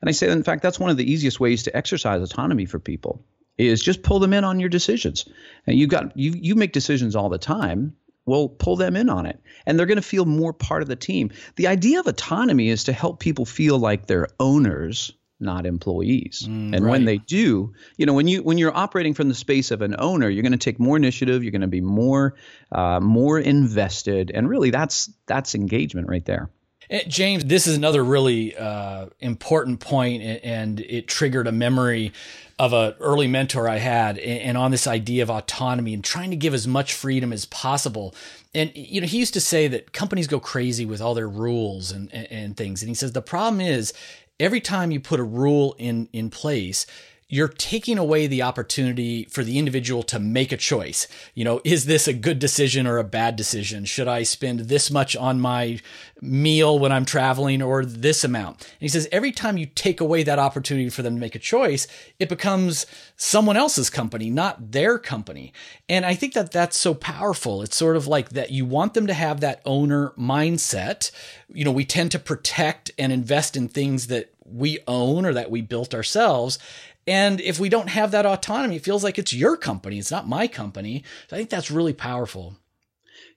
And 0.00 0.08
I 0.08 0.12
say, 0.12 0.30
in 0.30 0.42
fact, 0.42 0.62
that's 0.62 0.78
one 0.78 0.90
of 0.90 0.96
the 0.96 1.10
easiest 1.10 1.40
ways 1.40 1.62
to 1.62 1.76
exercise 1.76 2.20
autonomy 2.20 2.66
for 2.66 2.78
people 2.78 3.24
is 3.56 3.82
just 3.82 4.02
pull 4.02 4.18
them 4.18 4.32
in 4.32 4.44
on 4.44 4.60
your 4.60 4.68
decisions. 4.68 5.28
And 5.66 5.78
you 5.78 5.86
got 5.86 6.16
you 6.16 6.32
you 6.32 6.54
make 6.54 6.72
decisions 6.72 7.16
all 7.16 7.28
the 7.28 7.38
time. 7.38 7.96
Well, 8.26 8.48
pull 8.48 8.76
them 8.76 8.96
in 8.96 9.10
on 9.10 9.26
it, 9.26 9.38
and 9.66 9.78
they're 9.78 9.86
going 9.86 9.96
to 9.96 10.02
feel 10.02 10.24
more 10.24 10.54
part 10.54 10.80
of 10.80 10.88
the 10.88 10.96
team. 10.96 11.30
The 11.56 11.66
idea 11.66 12.00
of 12.00 12.06
autonomy 12.06 12.70
is 12.70 12.84
to 12.84 12.92
help 12.92 13.20
people 13.20 13.44
feel 13.44 13.78
like 13.78 14.06
they're 14.06 14.28
owners, 14.40 15.12
not 15.40 15.66
employees. 15.66 16.46
Mm, 16.48 16.74
and 16.74 16.84
right. 16.84 16.90
when 16.90 17.04
they 17.04 17.18
do, 17.18 17.74
you 17.98 18.06
know, 18.06 18.14
when 18.14 18.26
you 18.26 18.42
when 18.42 18.56
you're 18.56 18.74
operating 18.74 19.12
from 19.12 19.28
the 19.28 19.34
space 19.34 19.70
of 19.70 19.82
an 19.82 19.94
owner, 19.98 20.28
you're 20.28 20.42
going 20.42 20.52
to 20.52 20.58
take 20.58 20.80
more 20.80 20.96
initiative. 20.96 21.44
You're 21.44 21.52
going 21.52 21.60
to 21.60 21.66
be 21.66 21.82
more 21.82 22.34
uh, 22.72 23.00
more 23.00 23.38
invested, 23.38 24.30
and 24.34 24.48
really, 24.48 24.70
that's 24.70 25.10
that's 25.26 25.54
engagement 25.54 26.08
right 26.08 26.24
there. 26.24 26.50
Eh, 26.90 27.02
James, 27.08 27.44
this 27.44 27.66
is 27.66 27.76
another 27.76 28.04
really 28.04 28.56
uh, 28.56 29.06
important 29.20 29.80
point, 29.80 30.22
and 30.22 30.80
it 30.80 31.06
triggered 31.08 31.46
a 31.46 31.52
memory 31.52 32.12
of 32.58 32.72
an 32.72 32.94
early 33.00 33.26
mentor 33.26 33.68
I 33.68 33.78
had, 33.78 34.18
and 34.18 34.56
on 34.56 34.70
this 34.70 34.86
idea 34.86 35.22
of 35.22 35.30
autonomy 35.30 35.94
and 35.94 36.04
trying 36.04 36.30
to 36.30 36.36
give 36.36 36.54
as 36.54 36.68
much 36.68 36.92
freedom 36.92 37.32
as 37.32 37.46
possible. 37.46 38.14
And 38.54 38.70
you 38.74 39.00
know, 39.00 39.06
he 39.06 39.18
used 39.18 39.34
to 39.34 39.40
say 39.40 39.66
that 39.68 39.92
companies 39.92 40.28
go 40.28 40.38
crazy 40.38 40.86
with 40.86 41.00
all 41.00 41.14
their 41.14 41.28
rules 41.28 41.90
and, 41.90 42.12
and 42.14 42.56
things, 42.56 42.82
and 42.82 42.88
he 42.88 42.94
says 42.94 43.12
the 43.12 43.22
problem 43.22 43.60
is 43.60 43.92
every 44.38 44.60
time 44.60 44.90
you 44.90 45.00
put 45.00 45.20
a 45.20 45.24
rule 45.24 45.74
in 45.78 46.08
in 46.12 46.30
place 46.30 46.86
you're 47.28 47.48
taking 47.48 47.96
away 47.96 48.26
the 48.26 48.42
opportunity 48.42 49.24
for 49.24 49.42
the 49.42 49.58
individual 49.58 50.02
to 50.02 50.18
make 50.18 50.52
a 50.52 50.56
choice. 50.56 51.08
You 51.34 51.44
know, 51.44 51.60
is 51.64 51.86
this 51.86 52.06
a 52.06 52.12
good 52.12 52.38
decision 52.38 52.86
or 52.86 52.98
a 52.98 53.04
bad 53.04 53.34
decision? 53.36 53.86
Should 53.86 54.08
I 54.08 54.24
spend 54.24 54.60
this 54.60 54.90
much 54.90 55.16
on 55.16 55.40
my 55.40 55.80
meal 56.20 56.78
when 56.78 56.92
I'm 56.92 57.06
traveling 57.06 57.62
or 57.62 57.84
this 57.84 58.24
amount? 58.24 58.62
And 58.62 58.80
he 58.80 58.88
says 58.88 59.08
every 59.10 59.32
time 59.32 59.56
you 59.56 59.66
take 59.66 60.00
away 60.00 60.22
that 60.22 60.38
opportunity 60.38 60.90
for 60.90 61.02
them 61.02 61.14
to 61.14 61.20
make 61.20 61.34
a 61.34 61.38
choice, 61.40 61.86
it 62.18 62.28
becomes 62.28 62.84
someone 63.16 63.56
else's 63.56 63.88
company, 63.88 64.28
not 64.28 64.72
their 64.72 64.98
company. 64.98 65.52
And 65.88 66.04
I 66.04 66.14
think 66.14 66.34
that 66.34 66.52
that's 66.52 66.76
so 66.76 66.92
powerful. 66.92 67.62
It's 67.62 67.76
sort 67.76 67.96
of 67.96 68.06
like 68.06 68.30
that 68.30 68.50
you 68.50 68.66
want 68.66 68.92
them 68.92 69.06
to 69.06 69.14
have 69.14 69.40
that 69.40 69.62
owner 69.64 70.10
mindset. 70.18 71.10
You 71.52 71.64
know, 71.64 71.72
we 71.72 71.86
tend 71.86 72.12
to 72.12 72.18
protect 72.18 72.90
and 72.98 73.12
invest 73.12 73.56
in 73.56 73.68
things 73.68 74.08
that 74.08 74.30
we 74.44 74.78
own 74.86 75.24
or 75.24 75.32
that 75.32 75.50
we 75.50 75.62
built 75.62 75.94
ourselves. 75.94 76.58
And 77.06 77.40
if 77.40 77.60
we 77.60 77.68
don't 77.68 77.88
have 77.88 78.12
that 78.12 78.26
autonomy, 78.26 78.76
it 78.76 78.84
feels 78.84 79.04
like 79.04 79.18
it's 79.18 79.32
your 79.32 79.56
company. 79.56 79.98
It's 79.98 80.10
not 80.10 80.28
my 80.28 80.46
company. 80.46 81.04
So 81.28 81.36
I 81.36 81.38
think 81.38 81.50
that's 81.50 81.70
really 81.70 81.92
powerful. 81.92 82.56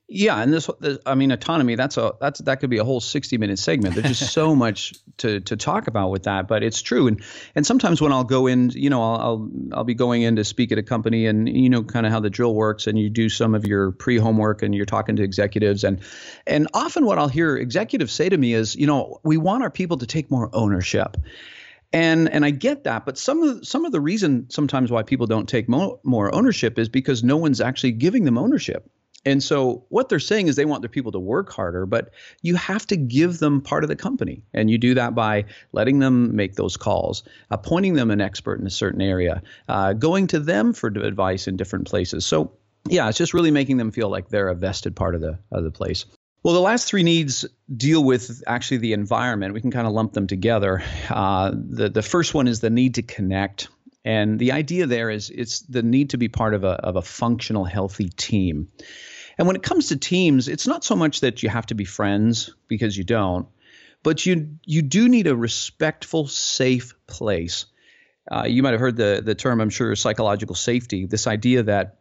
Yeah, 0.10 0.42
and 0.42 0.54
this, 0.54 0.70
this, 0.80 1.00
I 1.06 1.16
mean, 1.16 1.32
autonomy. 1.32 1.76
That's 1.76 1.98
a 1.98 2.14
that's 2.22 2.40
that 2.42 2.62
could 2.62 2.70
be 2.70 2.78
a 2.78 2.86
whole 2.86 3.02
sixty 3.02 3.38
minute 3.38 3.60
segment. 3.60 3.94
There's 3.94 4.20
just 4.20 4.32
so 4.32 4.56
much 4.66 4.94
to 5.18 5.42
to 5.42 5.58
talk 5.58 5.88
about 5.88 6.12
with 6.12 6.24
that, 6.24 6.48
but 6.48 6.64
it's 6.64 6.82
true. 6.82 7.08
And 7.08 7.22
and 7.56 7.66
sometimes 7.66 8.00
when 8.00 8.14
I'll 8.14 8.24
go 8.24 8.48
in, 8.48 8.70
you 8.70 8.90
know, 8.90 9.04
I'll 9.04 9.20
I'll, 9.20 9.50
I'll 9.74 9.84
be 9.84 9.96
going 9.96 10.22
in 10.22 10.38
to 10.38 10.46
speak 10.46 10.72
at 10.72 10.78
a 10.78 10.84
company, 10.84 11.26
and 11.26 11.50
you 11.50 11.70
know, 11.70 11.84
kind 11.84 12.06
of 12.06 12.14
how 12.14 12.22
the 12.22 12.30
drill 12.30 12.56
works, 12.56 12.88
and 12.88 12.98
you 12.98 13.10
do 13.10 13.28
some 13.28 13.54
of 13.54 13.66
your 13.66 13.92
pre 13.92 14.18
homework, 14.18 14.64
and 14.64 14.74
you're 14.74 14.86
talking 14.86 15.18
to 15.18 15.24
executives, 15.24 15.84
and 15.84 16.00
and 16.46 16.70
often 16.74 17.06
what 17.06 17.20
I'll 17.20 17.28
hear 17.28 17.58
executives 17.58 18.14
say 18.14 18.30
to 18.30 18.38
me 18.38 18.54
is, 18.54 18.78
you 18.78 18.88
know, 18.88 19.20
we 19.24 19.36
want 19.36 19.64
our 19.64 19.72
people 19.72 19.98
to 19.98 20.08
take 20.08 20.32
more 20.32 20.50
ownership 20.54 21.18
and 21.94 22.30
and 22.30 22.44
I 22.46 22.52
get 22.52 22.84
that, 22.84 23.06
but 23.06 23.18
some 23.18 23.44
of 23.44 23.66
some 23.66 23.86
of 23.86 23.92
the 23.92 24.02
reason 24.02 24.50
sometimes 24.50 24.92
why 24.92 25.04
people 25.04 25.28
don't 25.28 25.48
take 25.48 25.70
mo- 25.70 26.00
more 26.04 26.34
ownership 26.34 26.78
is 26.78 26.90
because 26.90 27.24
no 27.24 27.38
one's 27.38 27.62
actually 27.62 27.94
giving 27.94 28.26
them 28.26 28.38
ownership. 28.38 28.90
And 29.26 29.44
so 29.44 29.86
what 29.90 30.08
they're 30.08 30.20
saying 30.20 30.48
is 30.48 30.56
they 30.56 30.64
want 30.64 30.82
their 30.82 30.90
people 30.90 31.12
to 31.12 31.20
work 31.20 31.52
harder, 31.52 31.86
but 31.86 32.12
you 32.44 32.56
have 32.56 32.88
to 32.88 32.96
give 32.96 33.40
them 33.40 33.60
part 33.60 33.84
of 33.84 33.90
the 33.90 33.96
company. 33.96 34.42
And 34.54 34.70
you 34.70 34.78
do 34.78 34.94
that 34.94 35.16
by 35.16 35.46
letting 35.74 36.00
them 36.00 36.34
make 36.34 36.56
those 36.56 36.78
calls, 36.78 37.24
appointing 37.52 37.96
them 37.96 38.10
an 38.10 38.22
expert 38.22 38.62
in 38.62 38.66
a 38.66 38.70
certain 38.70 39.02
area, 39.02 39.42
uh, 39.68 39.92
going 39.94 40.28
to 40.28 40.40
them 40.40 40.72
for 40.72 40.88
advice 40.88 41.48
in 41.48 41.58
different 41.58 41.88
places. 41.88 42.26
So 42.26 42.54
yeah, 42.90 43.10
it's 43.10 43.18
just 43.18 43.34
really 43.34 43.52
making 43.52 43.78
them 43.78 43.92
feel 43.92 44.10
like 44.10 44.30
they're 44.30 44.48
a 44.48 44.56
vested 44.56 44.96
part 44.96 45.14
of 45.14 45.22
the 45.22 45.40
of 45.52 45.64
the 45.64 45.72
place. 45.72 46.06
Well, 46.44 46.54
the 46.54 46.62
last 46.62 46.88
three 46.88 47.04
needs 47.04 47.46
deal 47.76 48.04
with 48.04 48.44
actually 48.48 48.78
the 48.78 48.94
environment. 48.94 49.54
We 49.54 49.62
can 49.62 49.72
kind 49.72 49.88
of 49.88 49.94
lump 49.94 50.14
them 50.14 50.28
together. 50.28 50.84
Uh, 51.10 51.52
the 51.54 51.90
the 51.90 52.02
first 52.02 52.34
one 52.34 52.48
is 52.48 52.60
the 52.60 52.70
need 52.70 52.96
to 52.96 53.02
connect, 53.02 53.70
and 54.06 54.40
the 54.40 54.52
idea 54.54 54.86
there 54.86 55.10
is 55.10 55.30
it's 55.30 55.62
the 55.62 55.84
need 55.84 56.12
to 56.12 56.18
be 56.18 56.30
part 56.30 56.54
of 56.54 56.64
a 56.64 56.70
of 56.70 56.96
a 56.96 57.02
functional, 57.02 57.66
healthy 57.66 58.10
team. 58.10 58.70
And 59.38 59.48
when 59.48 59.56
it 59.56 59.64
comes 59.64 59.90
to 59.90 59.98
teams, 59.98 60.48
it's 60.48 60.68
not 60.68 60.84
so 60.84 60.96
much 60.96 61.22
that 61.22 61.44
you 61.44 61.50
have 61.50 61.68
to 61.68 61.76
be 61.76 61.86
friends 61.86 62.54
because 62.68 62.98
you 62.98 63.04
don't, 63.04 63.48
but 64.04 64.26
you 64.26 64.58
you 64.66 64.82
do 64.82 65.10
need 65.10 65.28
a 65.28 65.36
respectful, 65.36 66.28
safe 66.28 66.94
place. 67.08 67.66
Uh, 68.30 68.46
you 68.46 68.64
might 68.64 68.72
have 68.72 68.80
heard 68.80 68.98
the 68.98 69.22
the 69.24 69.36
term, 69.36 69.60
I'm 69.60 69.70
sure, 69.70 69.96
psychological 69.96 70.56
safety. 70.56 71.06
This 71.06 71.28
idea 71.28 71.64
that 71.64 71.97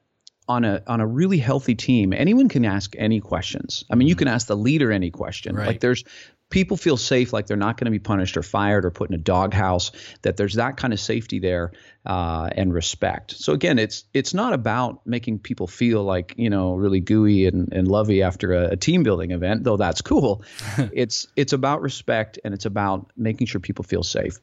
on 0.49 0.65
a 0.65 0.83
on 0.87 1.01
a 1.01 1.07
really 1.07 1.39
healthy 1.39 1.75
team, 1.75 2.13
anyone 2.13 2.49
can 2.49 2.65
ask 2.65 2.95
any 2.99 3.21
questions. 3.21 3.85
I 3.91 3.97
mean, 3.97 4.09
you 4.09 4.17
can 4.17 4.29
ask 4.29 4.47
the 4.47 4.57
leader 4.57 4.93
any 4.93 5.11
question. 5.11 5.57
Right. 5.57 5.67
Like 5.67 5.81
there's 5.81 6.05
people 6.51 6.77
feel 6.77 6.97
safe, 6.97 7.33
like 7.33 7.47
they're 7.47 7.57
not 7.57 7.77
going 7.77 7.87
to 7.87 7.91
be 7.91 7.99
punished 7.99 8.37
or 8.37 8.43
fired 8.43 8.85
or 8.85 8.91
put 8.91 9.11
in 9.11 9.15
a 9.15 9.19
doghouse. 9.19 9.91
That 10.23 10.37
there's 10.37 10.55
that 10.55 10.77
kind 10.77 10.93
of 10.93 11.01
safety 11.01 11.41
there 11.41 11.73
uh, 12.05 12.49
and 12.53 12.73
respect. 12.73 13.33
So 13.33 13.53
again, 13.53 13.79
it's 13.79 14.05
it's 14.15 14.35
not 14.35 14.53
about 14.53 15.05
making 15.05 15.41
people 15.41 15.67
feel 15.67 16.05
like 16.05 16.35
you 16.37 16.51
know 16.51 16.75
really 16.75 17.01
gooey 17.01 17.47
and, 17.47 17.73
and 17.73 17.89
lovey 17.89 18.23
after 18.23 18.53
a, 18.53 18.71
a 18.73 18.77
team 18.77 19.03
building 19.03 19.33
event, 19.33 19.65
though 19.65 19.77
that's 19.77 20.01
cool. 20.01 20.45
it's 20.93 21.27
it's 21.37 21.53
about 21.53 21.83
respect 21.83 22.39
and 22.45 22.55
it's 22.55 22.67
about 22.67 23.11
making 23.17 23.49
sure 23.49 23.61
people 23.61 23.85
feel 23.85 24.03
safe. 24.03 24.39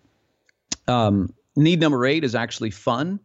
Um, 0.87 1.33
need 1.55 1.79
number 1.79 2.05
eight 2.05 2.25
is 2.25 2.35
actually 2.35 2.71
fun 2.71 3.21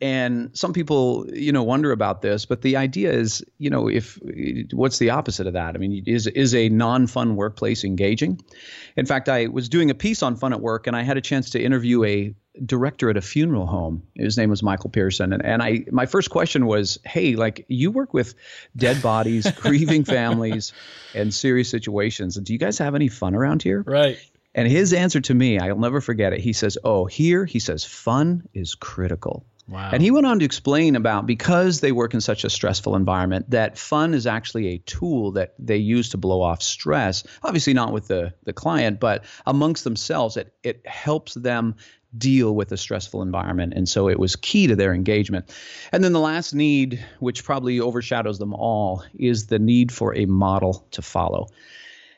and 0.00 0.56
some 0.56 0.72
people 0.72 1.26
you 1.32 1.50
know 1.50 1.62
wonder 1.62 1.90
about 1.90 2.22
this 2.22 2.46
but 2.46 2.62
the 2.62 2.76
idea 2.76 3.12
is 3.12 3.44
you 3.58 3.68
know 3.68 3.88
if 3.88 4.18
what's 4.72 4.98
the 4.98 5.10
opposite 5.10 5.46
of 5.46 5.54
that? 5.54 5.74
I 5.74 5.78
mean 5.78 6.04
is 6.06 6.26
is 6.26 6.54
a 6.54 6.68
non-fun 6.68 7.36
workplace 7.36 7.84
engaging? 7.84 8.40
In 8.96 9.06
fact 9.06 9.28
i 9.28 9.46
was 9.46 9.68
doing 9.68 9.90
a 9.90 9.94
piece 9.94 10.22
on 10.22 10.36
fun 10.36 10.52
at 10.52 10.60
work 10.60 10.86
and 10.86 10.94
i 10.94 11.02
had 11.02 11.16
a 11.16 11.20
chance 11.20 11.50
to 11.50 11.62
interview 11.62 12.04
a 12.04 12.34
director 12.64 13.08
at 13.08 13.16
a 13.16 13.20
funeral 13.20 13.66
home. 13.66 14.02
His 14.14 14.36
name 14.36 14.50
was 14.50 14.62
michael 14.62 14.90
pearson 14.90 15.32
and, 15.32 15.44
and 15.44 15.62
i 15.62 15.84
my 15.90 16.06
first 16.06 16.30
question 16.30 16.66
was 16.66 16.98
hey 17.04 17.34
like 17.34 17.64
you 17.68 17.90
work 17.90 18.14
with 18.14 18.34
dead 18.76 19.02
bodies 19.02 19.50
grieving 19.56 20.04
families 20.04 20.72
and 21.14 21.34
serious 21.34 21.68
situations. 21.68 22.36
Do 22.36 22.52
you 22.52 22.58
guys 22.58 22.78
have 22.78 22.94
any 22.94 23.08
fun 23.08 23.34
around 23.34 23.62
here? 23.62 23.82
Right. 23.84 24.18
And 24.54 24.66
his 24.68 24.92
answer 24.92 25.20
to 25.22 25.34
me 25.34 25.58
i'll 25.58 25.76
never 25.76 26.00
forget 26.00 26.32
it. 26.32 26.40
He 26.40 26.52
says 26.52 26.78
oh 26.84 27.06
here 27.06 27.44
he 27.44 27.58
says 27.58 27.84
fun 27.84 28.48
is 28.54 28.76
critical 28.76 29.44
Wow. 29.68 29.90
And 29.92 30.02
he 30.02 30.10
went 30.10 30.24
on 30.24 30.38
to 30.38 30.44
explain 30.44 30.96
about 30.96 31.26
because 31.26 31.80
they 31.80 31.92
work 31.92 32.14
in 32.14 32.22
such 32.22 32.42
a 32.42 32.50
stressful 32.50 32.96
environment 32.96 33.50
that 33.50 33.76
fun 33.76 34.14
is 34.14 34.26
actually 34.26 34.68
a 34.68 34.78
tool 34.78 35.32
that 35.32 35.54
they 35.58 35.76
use 35.76 36.08
to 36.10 36.16
blow 36.16 36.40
off 36.40 36.62
stress. 36.62 37.22
Obviously 37.42 37.74
not 37.74 37.92
with 37.92 38.08
the 38.08 38.32
the 38.44 38.54
client, 38.54 38.98
but 38.98 39.24
amongst 39.46 39.84
themselves 39.84 40.38
it 40.38 40.54
it 40.62 40.86
helps 40.86 41.34
them 41.34 41.74
deal 42.16 42.54
with 42.54 42.72
a 42.72 42.78
stressful 42.78 43.20
environment 43.20 43.74
and 43.76 43.86
so 43.86 44.08
it 44.08 44.18
was 44.18 44.34
key 44.36 44.66
to 44.66 44.74
their 44.74 44.94
engagement. 44.94 45.54
And 45.92 46.02
then 46.02 46.14
the 46.14 46.20
last 46.20 46.54
need 46.54 47.04
which 47.18 47.44
probably 47.44 47.78
overshadows 47.78 48.38
them 48.38 48.54
all 48.54 49.04
is 49.18 49.48
the 49.48 49.58
need 49.58 49.92
for 49.92 50.16
a 50.16 50.24
model 50.24 50.86
to 50.92 51.02
follow. 51.02 51.48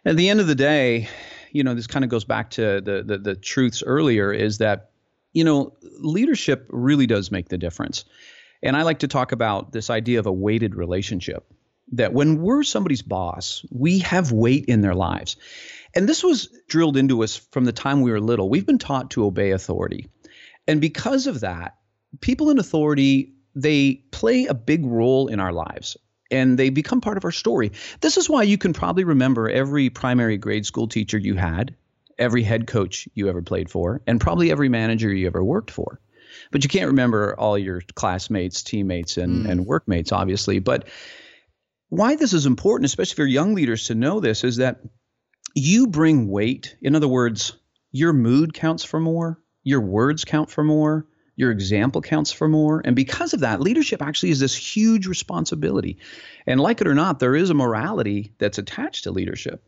At 0.05 0.17
the 0.17 0.29
end 0.29 0.39
of 0.39 0.47
the 0.47 0.55
day, 0.55 1.09
you 1.51 1.65
know, 1.65 1.75
this 1.75 1.89
kind 1.89 2.05
of 2.05 2.11
goes 2.11 2.25
back 2.25 2.51
to 2.51 2.81
the, 2.81 3.03
the 3.05 3.19
the 3.19 3.35
truths 3.35 3.83
earlier 3.85 4.33
is 4.33 4.59
that, 4.59 4.90
you 5.33 5.45
know, 5.45 5.77
leadership 5.99 6.67
really 6.71 7.07
does 7.07 7.31
make 7.31 7.49
the 7.49 7.59
difference. 7.59 8.05
And 8.63 8.77
I 8.77 8.83
like 8.83 9.01
to 9.01 9.09
talk 9.09 9.33
about 9.33 9.73
this 9.73 9.91
idea 9.91 10.19
of 10.19 10.27
a 10.27 10.33
weighted 10.33 10.75
relationship. 10.75 11.47
That 11.93 12.13
when 12.13 12.41
we're 12.41 12.63
somebody's 12.63 13.03
boss, 13.03 13.65
we 13.71 13.99
have 14.01 14.31
weight 14.31 14.67
in 14.67 14.81
their 14.81 14.95
lives. 14.95 15.37
And 15.95 16.09
this 16.09 16.23
was 16.23 16.49
drilled 16.69 16.97
into 16.97 17.25
us 17.25 17.37
from 17.37 17.65
the 17.65 17.73
time 17.73 18.01
we 18.01 18.13
were 18.13 18.21
little. 18.21 18.49
We've 18.49 18.67
been 18.67 18.79
taught 18.79 19.11
to 19.13 19.25
obey 19.25 19.51
authority. 19.51 20.09
And 20.69 20.81
because 20.81 21.27
of 21.27 21.41
that, 21.41 21.77
people 22.21 22.51
in 22.51 22.59
authority, 22.59 23.35
they 23.57 24.05
play 24.13 24.47
a 24.47 24.55
big 24.55 24.85
role 24.87 25.27
in 25.27 25.41
our 25.41 25.53
lives 25.53 25.97
and 26.31 26.59
they 26.59 26.71
become 26.71 27.01
part 27.01 27.17
of 27.17 27.25
our 27.25 27.33
story. 27.33 27.73
This 28.01 28.17
is 28.17 28.29
why 28.31 28.45
you 28.45 28.57
can 28.57 28.73
probably 28.73 29.05
remember 29.05 29.49
every 29.49 29.91
primary 29.91 30.37
grade 30.37 30.65
school 30.65 30.87
teacher 30.87 31.19
you 31.19 31.35
had, 31.35 31.75
every 32.21 32.43
head 32.43 32.67
coach 32.67 33.09
you 33.15 33.29
ever 33.29 33.43
played 33.43 33.71
for, 33.71 34.03
and 34.07 34.21
probably 34.21 34.51
every 34.51 34.69
manager 34.69 35.13
you 35.13 35.27
ever 35.27 35.43
worked 35.43 35.71
for. 35.71 36.01
But 36.53 36.63
you 36.63 36.71
can't 36.71 36.89
remember 36.89 37.35
all 37.37 37.59
your 37.59 37.83
classmates, 37.95 38.63
teammates, 38.63 39.17
and, 39.17 39.47
mm. 39.47 39.51
and 39.51 39.67
workmates, 39.67 40.13
obviously. 40.13 40.61
But 40.61 40.87
why 41.89 42.15
this 42.15 42.33
is 42.33 42.47
important, 42.47 42.87
especially 42.87 43.17
for 43.17 43.27
young 43.27 43.55
leaders 43.55 43.87
to 43.87 43.95
know 43.95 44.21
this, 44.21 44.45
is 44.45 44.57
that 44.57 44.81
you 45.55 45.89
bring 45.89 46.29
weight. 46.29 46.77
In 46.81 46.95
other 46.95 47.09
words, 47.09 47.57
your 47.91 48.13
mood 48.13 48.55
counts 48.55 48.85
for 48.85 49.01
more, 49.01 49.41
your 49.65 49.81
words 49.81 50.25
count 50.25 50.51
for 50.51 50.63
more, 50.63 51.07
your 51.35 51.51
example 51.51 52.03
counts 52.03 52.31
for 52.33 52.49
more. 52.49 52.83
And 52.85 52.95
because 52.95 53.33
of 53.33 53.41
that, 53.41 53.61
leadership 53.61 54.03
actually 54.03 54.31
is 54.31 54.41
this 54.41 54.55
huge 54.55 55.07
responsibility. 55.07 55.99
And 56.47 56.61
like 56.61 56.81
it 56.81 56.87
or 56.87 56.95
not, 56.95 57.19
there 57.19 57.35
is 57.35 57.51
a 57.51 57.55
morality 57.55 58.35
that's 58.39 58.59
attached 58.59 59.05
to 59.05 59.11
leadership. 59.11 59.67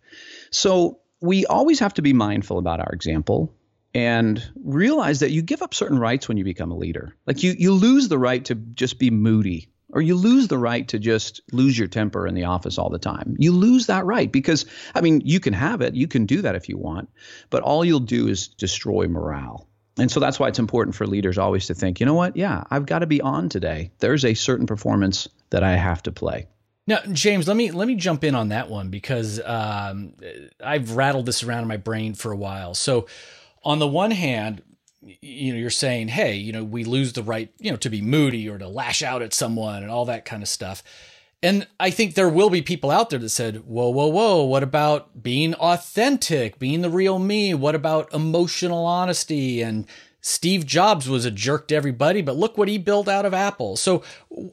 So 0.50 1.00
we 1.22 1.46
always 1.46 1.78
have 1.78 1.94
to 1.94 2.02
be 2.02 2.12
mindful 2.12 2.58
about 2.58 2.80
our 2.80 2.90
example 2.92 3.54
and 3.94 4.42
realize 4.62 5.20
that 5.20 5.30
you 5.30 5.42
give 5.42 5.62
up 5.62 5.72
certain 5.72 5.98
rights 5.98 6.28
when 6.28 6.36
you 6.36 6.44
become 6.44 6.72
a 6.72 6.76
leader. 6.76 7.14
Like 7.26 7.42
you 7.42 7.54
you 7.56 7.72
lose 7.72 8.08
the 8.08 8.18
right 8.18 8.44
to 8.46 8.54
just 8.54 8.98
be 8.98 9.10
moody 9.10 9.68
or 9.92 10.00
you 10.00 10.16
lose 10.16 10.48
the 10.48 10.58
right 10.58 10.88
to 10.88 10.98
just 10.98 11.42
lose 11.52 11.78
your 11.78 11.88
temper 11.88 12.26
in 12.26 12.34
the 12.34 12.44
office 12.44 12.78
all 12.78 12.90
the 12.90 12.98
time. 12.98 13.36
You 13.38 13.52
lose 13.52 13.86
that 13.86 14.04
right 14.04 14.30
because, 14.30 14.64
I 14.94 15.02
mean, 15.02 15.20
you 15.24 15.38
can 15.38 15.52
have 15.52 15.82
it, 15.82 15.94
you 15.94 16.08
can 16.08 16.26
do 16.26 16.42
that 16.42 16.54
if 16.54 16.68
you 16.68 16.78
want, 16.78 17.10
but 17.50 17.62
all 17.62 17.84
you'll 17.84 18.00
do 18.00 18.26
is 18.28 18.48
destroy 18.48 19.06
morale. 19.06 19.68
And 19.98 20.10
so 20.10 20.20
that's 20.20 20.40
why 20.40 20.48
it's 20.48 20.58
important 20.58 20.96
for 20.96 21.06
leaders 21.06 21.36
always 21.36 21.66
to 21.66 21.74
think, 21.74 22.00
you 22.00 22.06
know 22.06 22.14
what? 22.14 22.36
Yeah, 22.36 22.64
I've 22.70 22.86
got 22.86 23.00
to 23.00 23.06
be 23.06 23.20
on 23.20 23.50
today. 23.50 23.92
There's 23.98 24.24
a 24.24 24.32
certain 24.32 24.66
performance 24.66 25.28
that 25.50 25.62
I 25.62 25.76
have 25.76 26.02
to 26.04 26.12
play. 26.12 26.48
Now, 26.86 27.00
James, 27.12 27.46
let 27.46 27.56
me 27.56 27.70
let 27.70 27.86
me 27.86 27.94
jump 27.94 28.24
in 28.24 28.34
on 28.34 28.48
that 28.48 28.68
one 28.68 28.90
because 28.90 29.40
um, 29.44 30.14
I've 30.62 30.92
rattled 30.96 31.26
this 31.26 31.42
around 31.42 31.62
in 31.62 31.68
my 31.68 31.76
brain 31.76 32.14
for 32.14 32.32
a 32.32 32.36
while. 32.36 32.74
So, 32.74 33.06
on 33.64 33.78
the 33.78 33.86
one 33.86 34.10
hand, 34.10 34.62
you 35.02 35.52
know 35.52 35.58
you're 35.58 35.70
saying 35.70 36.08
hey 36.08 36.34
you 36.36 36.52
know 36.52 36.62
we 36.62 36.84
lose 36.84 37.12
the 37.12 37.22
right 37.22 37.52
you 37.58 37.70
know 37.70 37.76
to 37.76 37.90
be 37.90 38.00
moody 38.00 38.48
or 38.48 38.58
to 38.58 38.68
lash 38.68 39.02
out 39.02 39.22
at 39.22 39.34
someone 39.34 39.82
and 39.82 39.90
all 39.90 40.04
that 40.04 40.24
kind 40.24 40.42
of 40.42 40.48
stuff 40.48 40.82
and 41.42 41.66
i 41.80 41.90
think 41.90 42.14
there 42.14 42.28
will 42.28 42.50
be 42.50 42.62
people 42.62 42.90
out 42.90 43.10
there 43.10 43.18
that 43.18 43.28
said 43.28 43.56
whoa 43.66 43.88
whoa 43.90 44.06
whoa 44.06 44.44
what 44.44 44.62
about 44.62 45.22
being 45.22 45.54
authentic 45.54 46.58
being 46.58 46.82
the 46.82 46.90
real 46.90 47.18
me 47.18 47.52
what 47.52 47.74
about 47.74 48.12
emotional 48.14 48.86
honesty 48.86 49.60
and 49.60 49.86
steve 50.22 50.64
jobs 50.64 51.08
was 51.08 51.26
a 51.26 51.30
jerk 51.30 51.68
to 51.68 51.74
everybody 51.74 52.22
but 52.22 52.36
look 52.36 52.56
what 52.56 52.68
he 52.68 52.78
built 52.78 53.08
out 53.08 53.26
of 53.26 53.34
apple 53.34 53.76
so 53.76 54.02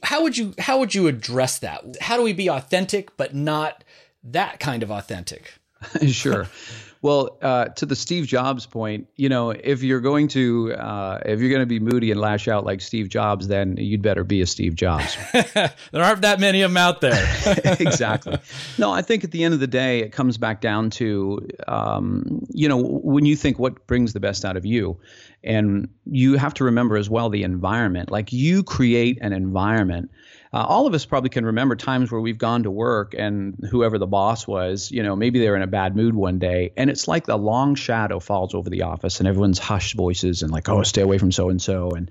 how 0.04 0.22
would 0.22 0.38
you 0.38 0.54
how 0.60 0.78
would 0.78 0.94
you 0.94 1.08
address 1.08 1.60
that 1.60 1.84
how 2.02 2.18
do 2.18 2.24
we 2.24 2.34
be 2.34 2.50
authentic 2.50 3.16
but 3.16 3.34
not 3.34 3.84
that 4.24 4.60
kind 4.60 4.84
of 4.84 4.92
authentic 4.92 5.54
sure 6.08 6.48
well, 7.02 7.38
uh, 7.42 7.66
to 7.66 7.86
the 7.86 7.96
Steve 7.96 8.28
Jobs 8.28 8.66
point, 8.66 9.08
you 9.16 9.30
know, 9.30 9.52
if 9.52 9.84
you're 9.84 10.02
going 10.02 10.28
to 10.30 10.74
uh, 10.74 11.20
if 11.26 11.40
you're 11.40 11.50
going 11.50 11.62
to 11.62 11.66
be 11.66 11.80
moody 11.80 12.12
and 12.12 12.20
lash 12.20 12.50
out 12.50 12.66
like 12.66 12.82
Steve 12.82 13.08
Jobs, 13.08 13.48
then 13.48 13.78
you'd 13.78 14.02
better 14.02 14.26
be 14.26 14.42
a 14.42 14.46
Steve 14.46 14.76
Jobs. 14.76 15.16
there 15.32 15.72
aren't 15.94 16.24
that 16.24 16.42
many 16.42 16.62
of 16.62 16.72
them 16.72 16.78
out 16.78 17.00
there. 17.00 17.26
exactly. 17.80 18.38
No, 18.78 18.92
I 18.92 19.02
think 19.02 19.24
at 19.24 19.32
the 19.32 19.46
end 19.46 19.54
of 19.54 19.62
the 19.62 19.68
day, 19.68 20.00
it 20.00 20.12
comes 20.12 20.38
back 20.38 20.60
down 20.60 20.90
to, 20.92 21.48
um, 21.70 22.46
you 22.50 22.68
know, 22.68 22.78
when 22.78 23.26
you 23.26 23.38
think 23.38 23.60
what 23.60 23.88
brings 23.88 24.12
the 24.12 24.20
best 24.20 24.44
out 24.44 24.58
of 24.58 24.66
you, 24.66 24.98
and 25.44 25.90
you 26.06 26.38
have 26.38 26.54
to 26.56 26.66
remember 26.66 26.98
as 26.98 27.10
well 27.10 27.30
the 27.30 27.44
environment. 27.44 28.12
Like 28.12 28.34
you 28.34 28.64
create 28.64 29.20
an 29.22 29.34
environment 29.34 30.12
uh, 30.52 30.66
all 30.68 30.88
of 30.88 30.94
us 30.96 31.06
probably 31.06 31.30
can 31.30 31.46
remember 31.46 31.76
times 31.76 32.12
where 32.12 32.22
we've 32.22 32.38
gone 32.38 32.64
to 32.64 32.72
work 32.72 33.14
and 33.16 33.56
whoever 33.70 34.00
the 34.00 34.08
boss 34.08 34.48
was, 34.48 34.90
you 34.90 35.04
know, 35.04 35.16
maybe 35.16 35.40
they're 35.40 35.56
in 35.56 35.62
a 35.62 35.68
bad 35.68 35.96
mood 35.96 36.16
one 36.16 36.40
day, 36.40 36.72
and 36.76 36.90
it's 36.90 37.08
like 37.08 37.28
a 37.28 37.36
long 37.36 37.76
shadow 37.76 38.20
falls 38.20 38.56
over 38.56 38.70
the 38.70 38.82
office, 38.82 39.20
and 39.20 39.28
everyone's 39.28 39.60
hushed 39.60 39.96
voices 39.96 40.42
and 40.42 40.52
like, 40.52 40.68
oh, 40.68 40.82
stay 40.82 41.02
away 41.02 41.20
from 41.20 41.32
so 41.32 41.50
and 41.50 41.62
so, 41.62 41.92
and 41.92 42.10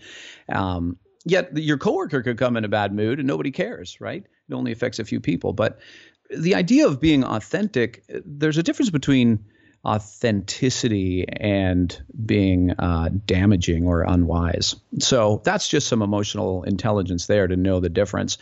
um, 0.50 0.96
yet 1.24 1.56
your 1.56 1.78
coworker 1.78 2.22
could 2.22 2.38
come 2.38 2.56
in 2.56 2.64
a 2.64 2.68
bad 2.68 2.94
mood 2.94 3.18
and 3.18 3.26
nobody 3.26 3.50
cares, 3.50 4.00
right? 4.00 4.24
It 4.48 4.54
only 4.54 4.70
affects 4.70 5.00
a 5.00 5.04
few 5.04 5.20
people, 5.20 5.52
but 5.52 5.80
the 6.30 6.54
idea 6.54 6.86
of 6.86 7.00
being 7.00 7.24
authentic, 7.24 8.04
there's 8.24 8.58
a 8.58 8.62
difference 8.62 8.90
between 8.90 9.44
authenticity 9.84 11.26
and 11.28 12.00
being 12.24 12.72
uh, 12.72 13.10
damaging 13.26 13.86
or 13.86 14.02
unwise. 14.02 14.76
So 14.98 15.40
that's 15.44 15.68
just 15.68 15.88
some 15.88 16.02
emotional 16.02 16.64
intelligence 16.64 17.26
there 17.26 17.46
to 17.46 17.56
know 17.56 17.80
the 17.80 17.88
difference. 17.88 18.38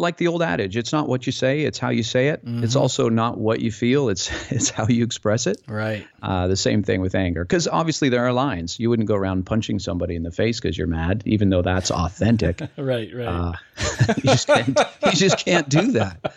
Like 0.00 0.16
the 0.16 0.28
old 0.28 0.42
adage, 0.42 0.76
it's 0.76 0.92
not 0.92 1.08
what 1.08 1.26
you 1.26 1.32
say, 1.32 1.62
it's 1.62 1.78
how 1.80 1.90
you 1.90 2.04
say 2.04 2.28
it. 2.28 2.46
Mm-hmm. 2.46 2.62
It's 2.62 2.76
also 2.76 3.08
not 3.08 3.36
what 3.36 3.60
you 3.60 3.72
feel, 3.72 4.08
it's 4.10 4.30
it's 4.52 4.70
how 4.70 4.86
you 4.86 5.02
express 5.02 5.48
it. 5.48 5.60
Right. 5.66 6.06
Uh, 6.22 6.46
the 6.46 6.56
same 6.56 6.84
thing 6.84 7.00
with 7.00 7.16
anger, 7.16 7.44
because 7.44 7.66
obviously 7.66 8.08
there 8.08 8.24
are 8.24 8.32
lines. 8.32 8.78
You 8.78 8.90
wouldn't 8.90 9.08
go 9.08 9.16
around 9.16 9.46
punching 9.46 9.80
somebody 9.80 10.14
in 10.14 10.22
the 10.22 10.30
face 10.30 10.60
because 10.60 10.78
you're 10.78 10.86
mad, 10.86 11.24
even 11.26 11.50
though 11.50 11.62
that's 11.62 11.90
authentic. 11.90 12.60
right. 12.78 13.10
Right. 13.12 13.26
Uh, 13.26 13.52
you 14.18 14.22
just 14.22 14.46
can't. 14.46 14.78
You 15.04 15.12
just 15.12 15.38
can't 15.44 15.68
do 15.68 15.92
that. 15.92 16.32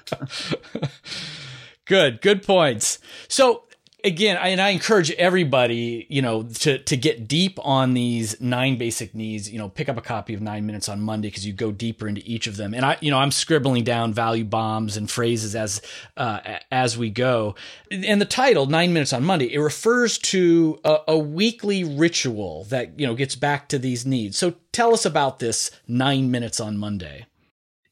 good. 1.86 2.19
Good 2.21 2.41
points. 2.41 2.97
So 3.27 3.65
again, 4.03 4.37
I, 4.37 4.49
and 4.49 4.61
I 4.61 4.69
encourage 4.69 5.11
everybody, 5.11 6.05
you 6.09 6.21
know, 6.21 6.43
to 6.43 6.77
to 6.79 6.97
get 6.97 7.27
deep 7.27 7.59
on 7.63 7.93
these 7.93 8.39
nine 8.41 8.77
basic 8.77 9.13
needs. 9.13 9.51
You 9.51 9.59
know, 9.59 9.69
pick 9.69 9.89
up 9.89 9.97
a 9.97 10.01
copy 10.01 10.33
of 10.33 10.41
Nine 10.41 10.65
Minutes 10.65 10.89
on 10.89 11.01
Monday 11.01 11.29
because 11.29 11.45
you 11.45 11.53
go 11.53 11.71
deeper 11.71 12.07
into 12.07 12.21
each 12.25 12.47
of 12.47 12.57
them. 12.57 12.73
And 12.73 12.85
I, 12.85 12.97
you 13.01 13.11
know, 13.11 13.19
I'm 13.19 13.31
scribbling 13.31 13.83
down 13.83 14.13
value 14.13 14.43
bombs 14.43 14.97
and 14.97 15.09
phrases 15.09 15.55
as 15.55 15.81
uh, 16.17 16.39
as 16.71 16.97
we 16.97 17.09
go. 17.09 17.55
And 17.89 18.21
the 18.21 18.25
title, 18.25 18.65
Nine 18.65 18.93
Minutes 18.93 19.13
on 19.13 19.23
Monday, 19.23 19.53
it 19.53 19.59
refers 19.59 20.17
to 20.19 20.79
a, 20.83 20.99
a 21.09 21.17
weekly 21.17 21.83
ritual 21.83 22.65
that 22.65 22.99
you 22.99 23.07
know 23.07 23.15
gets 23.15 23.35
back 23.35 23.69
to 23.69 23.79
these 23.79 24.05
needs. 24.05 24.37
So 24.37 24.55
tell 24.71 24.93
us 24.93 25.05
about 25.05 25.39
this 25.39 25.71
Nine 25.87 26.31
Minutes 26.31 26.59
on 26.59 26.77
Monday. 26.77 27.25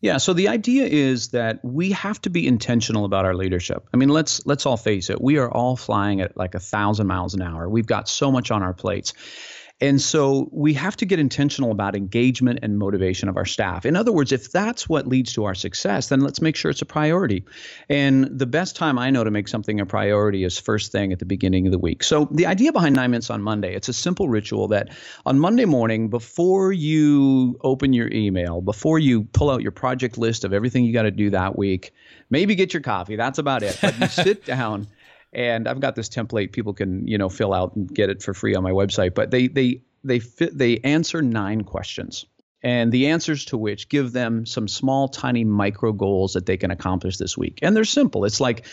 Yeah, 0.01 0.17
so 0.17 0.31
the 0.31 0.47
idea 0.47 0.85
is 0.85 1.29
that 1.29 1.59
we 1.63 1.91
have 1.91 2.21
to 2.21 2.29
be 2.29 2.47
intentional 2.47 3.03
about 3.03 3.25
our 3.25 3.35
leadership. 3.35 3.89
I 3.93 3.97
mean, 3.97 4.07
let's 4.09 4.45
let's 4.45 4.65
all 4.65 4.77
face 4.77 5.09
it. 5.09 5.21
We 5.21 5.37
are 5.37 5.51
all 5.51 5.75
flying 5.75 6.21
at 6.21 6.37
like 6.37 6.55
a 6.55 6.59
thousand 6.59 7.07
miles 7.07 7.33
an 7.33 7.41
hour. 7.41 7.67
We've 7.67 7.85
got 7.85 8.07
so 8.07 8.31
much 8.31 8.49
on 8.49 8.63
our 8.63 8.73
plates. 8.73 9.13
And 9.81 10.01
so 10.01 10.49
we 10.51 10.73
have 10.73 10.97
to 10.97 11.05
get 11.05 11.19
intentional 11.19 11.71
about 11.71 11.95
engagement 11.95 12.59
and 12.63 12.77
motivation 12.77 13.29
of 13.29 13.37
our 13.37 13.45
staff. 13.45 13.85
In 13.85 13.95
other 13.95 14.11
words, 14.11 14.31
if 14.31 14.51
that's 14.51 14.89
what 14.89 15.07
leads 15.07 15.33
to 15.33 15.45
our 15.45 15.55
success, 15.55 16.09
then 16.09 16.19
let's 16.19 16.41
make 16.41 16.57
sure 16.57 16.69
it's 16.69 16.81
a 16.81 16.85
priority. 16.85 17.45
And 17.87 18.25
the 18.25 18.45
best 18.45 18.75
time 18.75 18.99
I 18.99 19.09
know 19.09 19.23
to 19.23 19.31
make 19.31 19.47
something 19.47 19.79
a 19.79 19.85
priority 19.85 20.43
is 20.43 20.59
first 20.59 20.91
thing 20.91 21.13
at 21.13 21.19
the 21.19 21.25
beginning 21.25 21.65
of 21.65 21.71
the 21.71 21.79
week. 21.79 22.03
So 22.03 22.27
the 22.31 22.45
idea 22.45 22.73
behind 22.73 22.95
Nine 22.95 23.11
Minutes 23.11 23.29
on 23.29 23.41
Monday, 23.41 23.73
it's 23.73 23.87
a 23.87 23.93
simple 23.93 24.27
ritual 24.27 24.67
that 24.69 24.89
on 25.25 25.39
Monday 25.39 25.65
morning, 25.65 26.09
before 26.09 26.73
you 26.73 27.57
open 27.61 27.93
your 27.93 28.11
email, 28.11 28.61
before 28.61 28.99
you 28.99 29.23
pull 29.23 29.49
out 29.49 29.61
your 29.61 29.71
project 29.71 30.17
list 30.17 30.43
of 30.43 30.51
everything 30.51 30.83
you 30.83 30.91
got 30.91 31.03
to 31.03 31.11
do 31.11 31.29
that 31.29 31.57
week, 31.57 31.93
maybe 32.29 32.55
get 32.55 32.73
your 32.73 32.81
coffee. 32.81 33.15
That's 33.15 33.39
about 33.39 33.63
it. 33.63 33.77
But 33.81 33.97
you 33.97 34.07
sit 34.07 34.45
down 34.45 34.87
and 35.33 35.67
I've 35.67 35.79
got 35.79 35.95
this 35.95 36.09
template 36.09 36.51
people 36.51 36.73
can 36.73 37.07
you 37.07 37.17
know 37.17 37.29
fill 37.29 37.53
out 37.53 37.75
and 37.75 37.93
get 37.93 38.09
it 38.09 38.21
for 38.21 38.33
free 38.33 38.55
on 38.55 38.63
my 38.63 38.71
website. 38.71 39.13
But 39.13 39.31
they 39.31 39.47
they 39.47 39.81
they 40.03 40.19
fit 40.19 40.57
they 40.57 40.79
answer 40.79 41.21
nine 41.21 41.63
questions, 41.63 42.25
and 42.63 42.91
the 42.91 43.07
answers 43.07 43.45
to 43.45 43.57
which 43.57 43.89
give 43.89 44.11
them 44.11 44.45
some 44.45 44.67
small, 44.67 45.07
tiny 45.07 45.43
micro 45.43 45.91
goals 45.91 46.33
that 46.33 46.45
they 46.45 46.57
can 46.57 46.71
accomplish 46.71 47.17
this 47.17 47.37
week. 47.37 47.59
And 47.61 47.75
they're 47.75 47.85
simple. 47.85 48.25
It's 48.25 48.39
like 48.39 48.65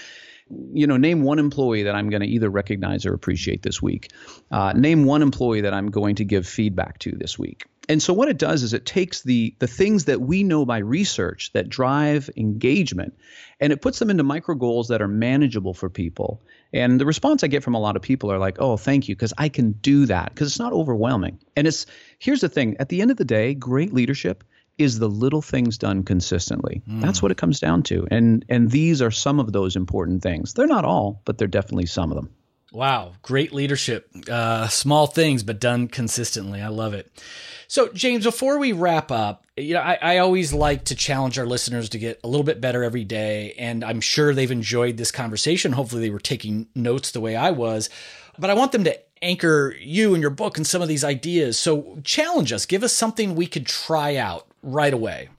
you 0.73 0.87
know, 0.87 0.97
name 0.97 1.23
one 1.23 1.41
employee 1.41 1.83
that 1.83 1.97
I'm 1.97 2.09
going 2.09 2.23
to 2.23 2.29
either 2.29 2.49
recognize 2.49 3.05
or 3.05 3.13
appreciate 3.13 3.63
this 3.65 3.83
week. 3.83 4.11
Uh, 4.53 4.73
name 4.75 5.05
one 5.05 5.21
employee 5.21 5.63
that 5.63 5.75
I'm 5.75 5.91
going 5.91 6.15
to 6.17 6.25
give 6.25 6.47
feedback 6.47 7.01
to 7.01 7.11
this 7.11 7.37
week 7.37 7.65
and 7.89 8.03
so 8.03 8.13
what 8.13 8.29
it 8.29 8.39
does 8.39 8.63
is 8.63 8.73
it 8.73 8.85
takes 8.85 9.23
the 9.23 9.55
the 9.59 9.67
things 9.67 10.07
that 10.07 10.21
we 10.21 10.43
know 10.43 10.65
by 10.65 10.79
research 10.79 11.53
that 11.53 11.69
drive 11.69 12.31
engagement 12.37 13.15
and 13.61 13.73
it 13.73 13.81
puts 13.81 13.99
them 13.99 14.11
into 14.11 14.23
micro 14.23 14.55
goals 14.55 14.89
that 14.89 15.01
are 15.01 15.09
manageable 15.09 15.73
for 15.73 15.89
people. 15.89 16.43
And 16.73 17.01
the 17.01 17.07
response 17.07 17.45
i 17.45 17.47
get 17.47 17.63
from 17.63 17.75
a 17.75 17.81
lot 17.81 17.97
of 17.97 18.03
people 18.03 18.31
are 18.33 18.39
like 18.39 18.57
oh 18.61 18.77
thank 18.77 19.09
you 19.09 19.15
because 19.15 19.35
i 19.39 19.49
can 19.49 19.73
do 19.73 20.07
that 20.07 20.31
because 20.31 20.49
it's 20.49 20.59
not 20.59 20.73
overwhelming. 20.73 21.39
And 21.57 21.67
it's 21.67 21.87
here's 22.19 22.41
the 22.41 22.49
thing 22.49 22.77
at 22.79 22.89
the 22.89 23.03
end 23.03 23.11
of 23.11 23.17
the 23.17 23.25
day 23.25 23.55
great 23.55 23.93
leadership 23.93 24.45
is 24.79 24.99
the 24.99 25.09
little 25.09 25.41
things 25.41 25.79
done 25.79 26.03
consistently. 26.03 26.83
Mm. 26.87 27.01
that's 27.01 27.23
what 27.23 27.31
it 27.31 27.39
comes 27.39 27.61
down 27.61 27.83
to. 27.85 28.07
And 28.11 28.45
and 28.49 28.71
these 28.71 29.03
are 29.03 29.11
some 29.11 29.41
of 29.41 29.53
those 29.53 29.77
important 29.77 30.23
things. 30.23 30.55
They're 30.55 30.67
not 30.67 30.85
all 30.85 31.23
but 31.25 31.39
they're 31.39 31.49
definitely 31.49 31.87
some 31.87 32.11
of 32.11 32.17
them 32.17 32.31
Wow, 32.77 33.15
great 33.23 33.55
leadership. 33.55 34.07
Uh, 34.29 34.69
small 34.69 35.07
things, 35.07 35.43
but 35.43 35.59
done 35.59 35.89
consistently. 35.89 36.61
I 36.61 36.69
love 36.69 36.93
it. 36.93 37.11
So, 37.69 37.89
James, 37.89 38.25
before 38.25 38.59
we 38.59 38.73
wrap 38.73 39.11
up, 39.11 39.47
you 39.57 39.73
know, 39.73 39.81
I, 39.81 39.99
I, 40.03 40.19
always 40.19 40.53
like 40.53 40.85
to 40.85 40.95
challenge 40.95 41.39
our 41.39 41.47
listeners 41.47 41.89
to 41.89 41.99
get 41.99 42.21
a 42.23 42.29
little 42.29 42.45
bit 42.45 42.61
better 42.61 42.85
every 42.85 43.05
day. 43.05 43.55
And 43.57 43.83
I'm 43.83 44.03
sure 44.03 44.35
they've 44.35 44.51
enjoyed 44.51 44.99
this 44.99 45.11
conversation. 45.11 45.73
Hopefully, 45.73 46.03
they 46.03 46.11
were 46.11 46.19
taking 46.19 46.67
notes 46.75 47.13
the 47.13 47.21
way 47.23 47.35
I 47.35 47.51
was. 47.51 47.89
But 48.39 48.51
I 48.51 48.55
want 48.55 48.73
them 48.73 48.85
to 48.85 49.01
anchor 49.23 49.75
you 49.81 50.13
and 50.13 50.21
your 50.21 50.31
book 50.31 50.59
and 50.59 50.67
some 50.67 50.83
of 50.83 50.89
these 50.89 51.03
ideas. 51.03 51.59
So, 51.59 51.99
challenge 52.05 52.53
us, 52.53 52.67
give 52.67 52.83
us 52.83 52.93
something 52.93 53.35
we 53.35 53.47
could 53.47 53.65
try 53.65 54.17
out 54.17 54.49
right 54.63 54.93
away. 54.93 55.31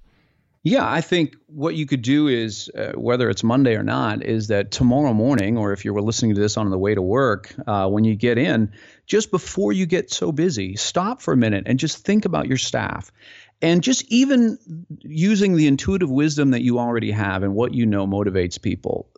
Yeah, 0.64 0.90
I 0.90 1.02
think 1.02 1.36
what 1.46 1.76
you 1.76 1.86
could 1.86 2.02
do 2.02 2.28
is, 2.28 2.70
uh, 2.78 2.92
whether 2.94 3.30
it's 3.30 3.44
Monday 3.44 3.76
or 3.76 3.84
not, 3.84 4.24
is 4.24 4.48
that 4.48 4.72
tomorrow 4.72 5.14
morning, 5.14 5.58
or 5.58 5.72
if 5.72 5.86
you 5.86 5.94
were 5.94 6.02
listening 6.02 6.36
to 6.36 6.42
this 6.42 6.58
on 6.58 6.70
the 6.70 6.78
way 6.78 6.94
to 6.94 7.02
work, 7.02 7.54
uh, 7.66 7.88
when 7.88 8.04
you 8.04 8.16
get 8.16 8.38
in, 8.38 8.74
just 9.06 9.32
before 9.32 9.72
you 9.72 9.86
get 9.86 10.12
so 10.12 10.32
busy, 10.32 10.76
stop 10.76 11.22
for 11.22 11.34
a 11.34 11.38
minute 11.38 11.64
and 11.68 11.80
just 11.80 12.06
think 12.06 12.26
about 12.26 12.48
your 12.48 12.58
staff. 12.58 13.12
And 13.62 13.82
just 13.82 14.12
even 14.12 14.60
using 15.02 15.56
the 15.56 15.68
intuitive 15.68 16.12
wisdom 16.12 16.52
that 16.52 16.62
you 16.62 16.80
already 16.80 17.12
have 17.12 17.44
and 17.44 17.56
what 17.56 17.74
you 17.74 17.86
know 17.86 18.06
motivates 18.06 18.62
people, 18.62 19.10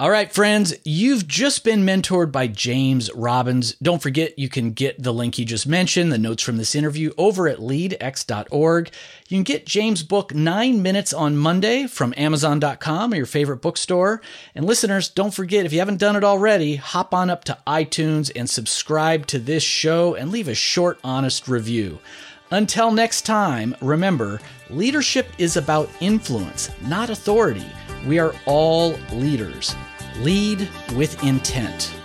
All 0.00 0.10
right, 0.10 0.32
friends, 0.32 0.74
you've 0.82 1.28
just 1.28 1.62
been 1.62 1.86
mentored 1.86 2.32
by 2.32 2.48
James 2.48 3.12
Robbins. 3.14 3.76
Don't 3.80 4.02
forget, 4.02 4.36
you 4.36 4.48
can 4.48 4.72
get 4.72 5.00
the 5.00 5.14
link 5.14 5.36
he 5.36 5.44
just 5.44 5.68
mentioned, 5.68 6.10
the 6.10 6.18
notes 6.18 6.42
from 6.42 6.56
this 6.56 6.74
interview, 6.74 7.12
over 7.16 7.46
at 7.46 7.58
leadx.org. 7.58 8.90
You 9.28 9.36
can 9.36 9.44
get 9.44 9.66
James' 9.66 10.02
book, 10.02 10.34
Nine 10.34 10.82
Minutes 10.82 11.12
on 11.12 11.36
Monday, 11.36 11.86
from 11.86 12.12
Amazon.com 12.16 13.12
or 13.12 13.16
your 13.16 13.24
favorite 13.24 13.62
bookstore. 13.62 14.20
And 14.56 14.66
listeners, 14.66 15.08
don't 15.08 15.32
forget, 15.32 15.64
if 15.64 15.72
you 15.72 15.78
haven't 15.78 16.00
done 16.00 16.16
it 16.16 16.24
already, 16.24 16.74
hop 16.74 17.14
on 17.14 17.30
up 17.30 17.44
to 17.44 17.58
iTunes 17.64 18.32
and 18.34 18.50
subscribe 18.50 19.28
to 19.28 19.38
this 19.38 19.62
show 19.62 20.16
and 20.16 20.32
leave 20.32 20.48
a 20.48 20.56
short, 20.56 20.98
honest 21.04 21.46
review. 21.46 22.00
Until 22.50 22.90
next 22.90 23.22
time, 23.22 23.76
remember, 23.80 24.40
leadership 24.70 25.28
is 25.38 25.56
about 25.56 25.88
influence, 26.00 26.68
not 26.82 27.10
authority. 27.10 27.70
We 28.06 28.18
are 28.18 28.34
all 28.44 28.98
leaders. 29.12 29.74
Lead 30.18 30.68
with 30.94 31.22
intent. 31.24 32.03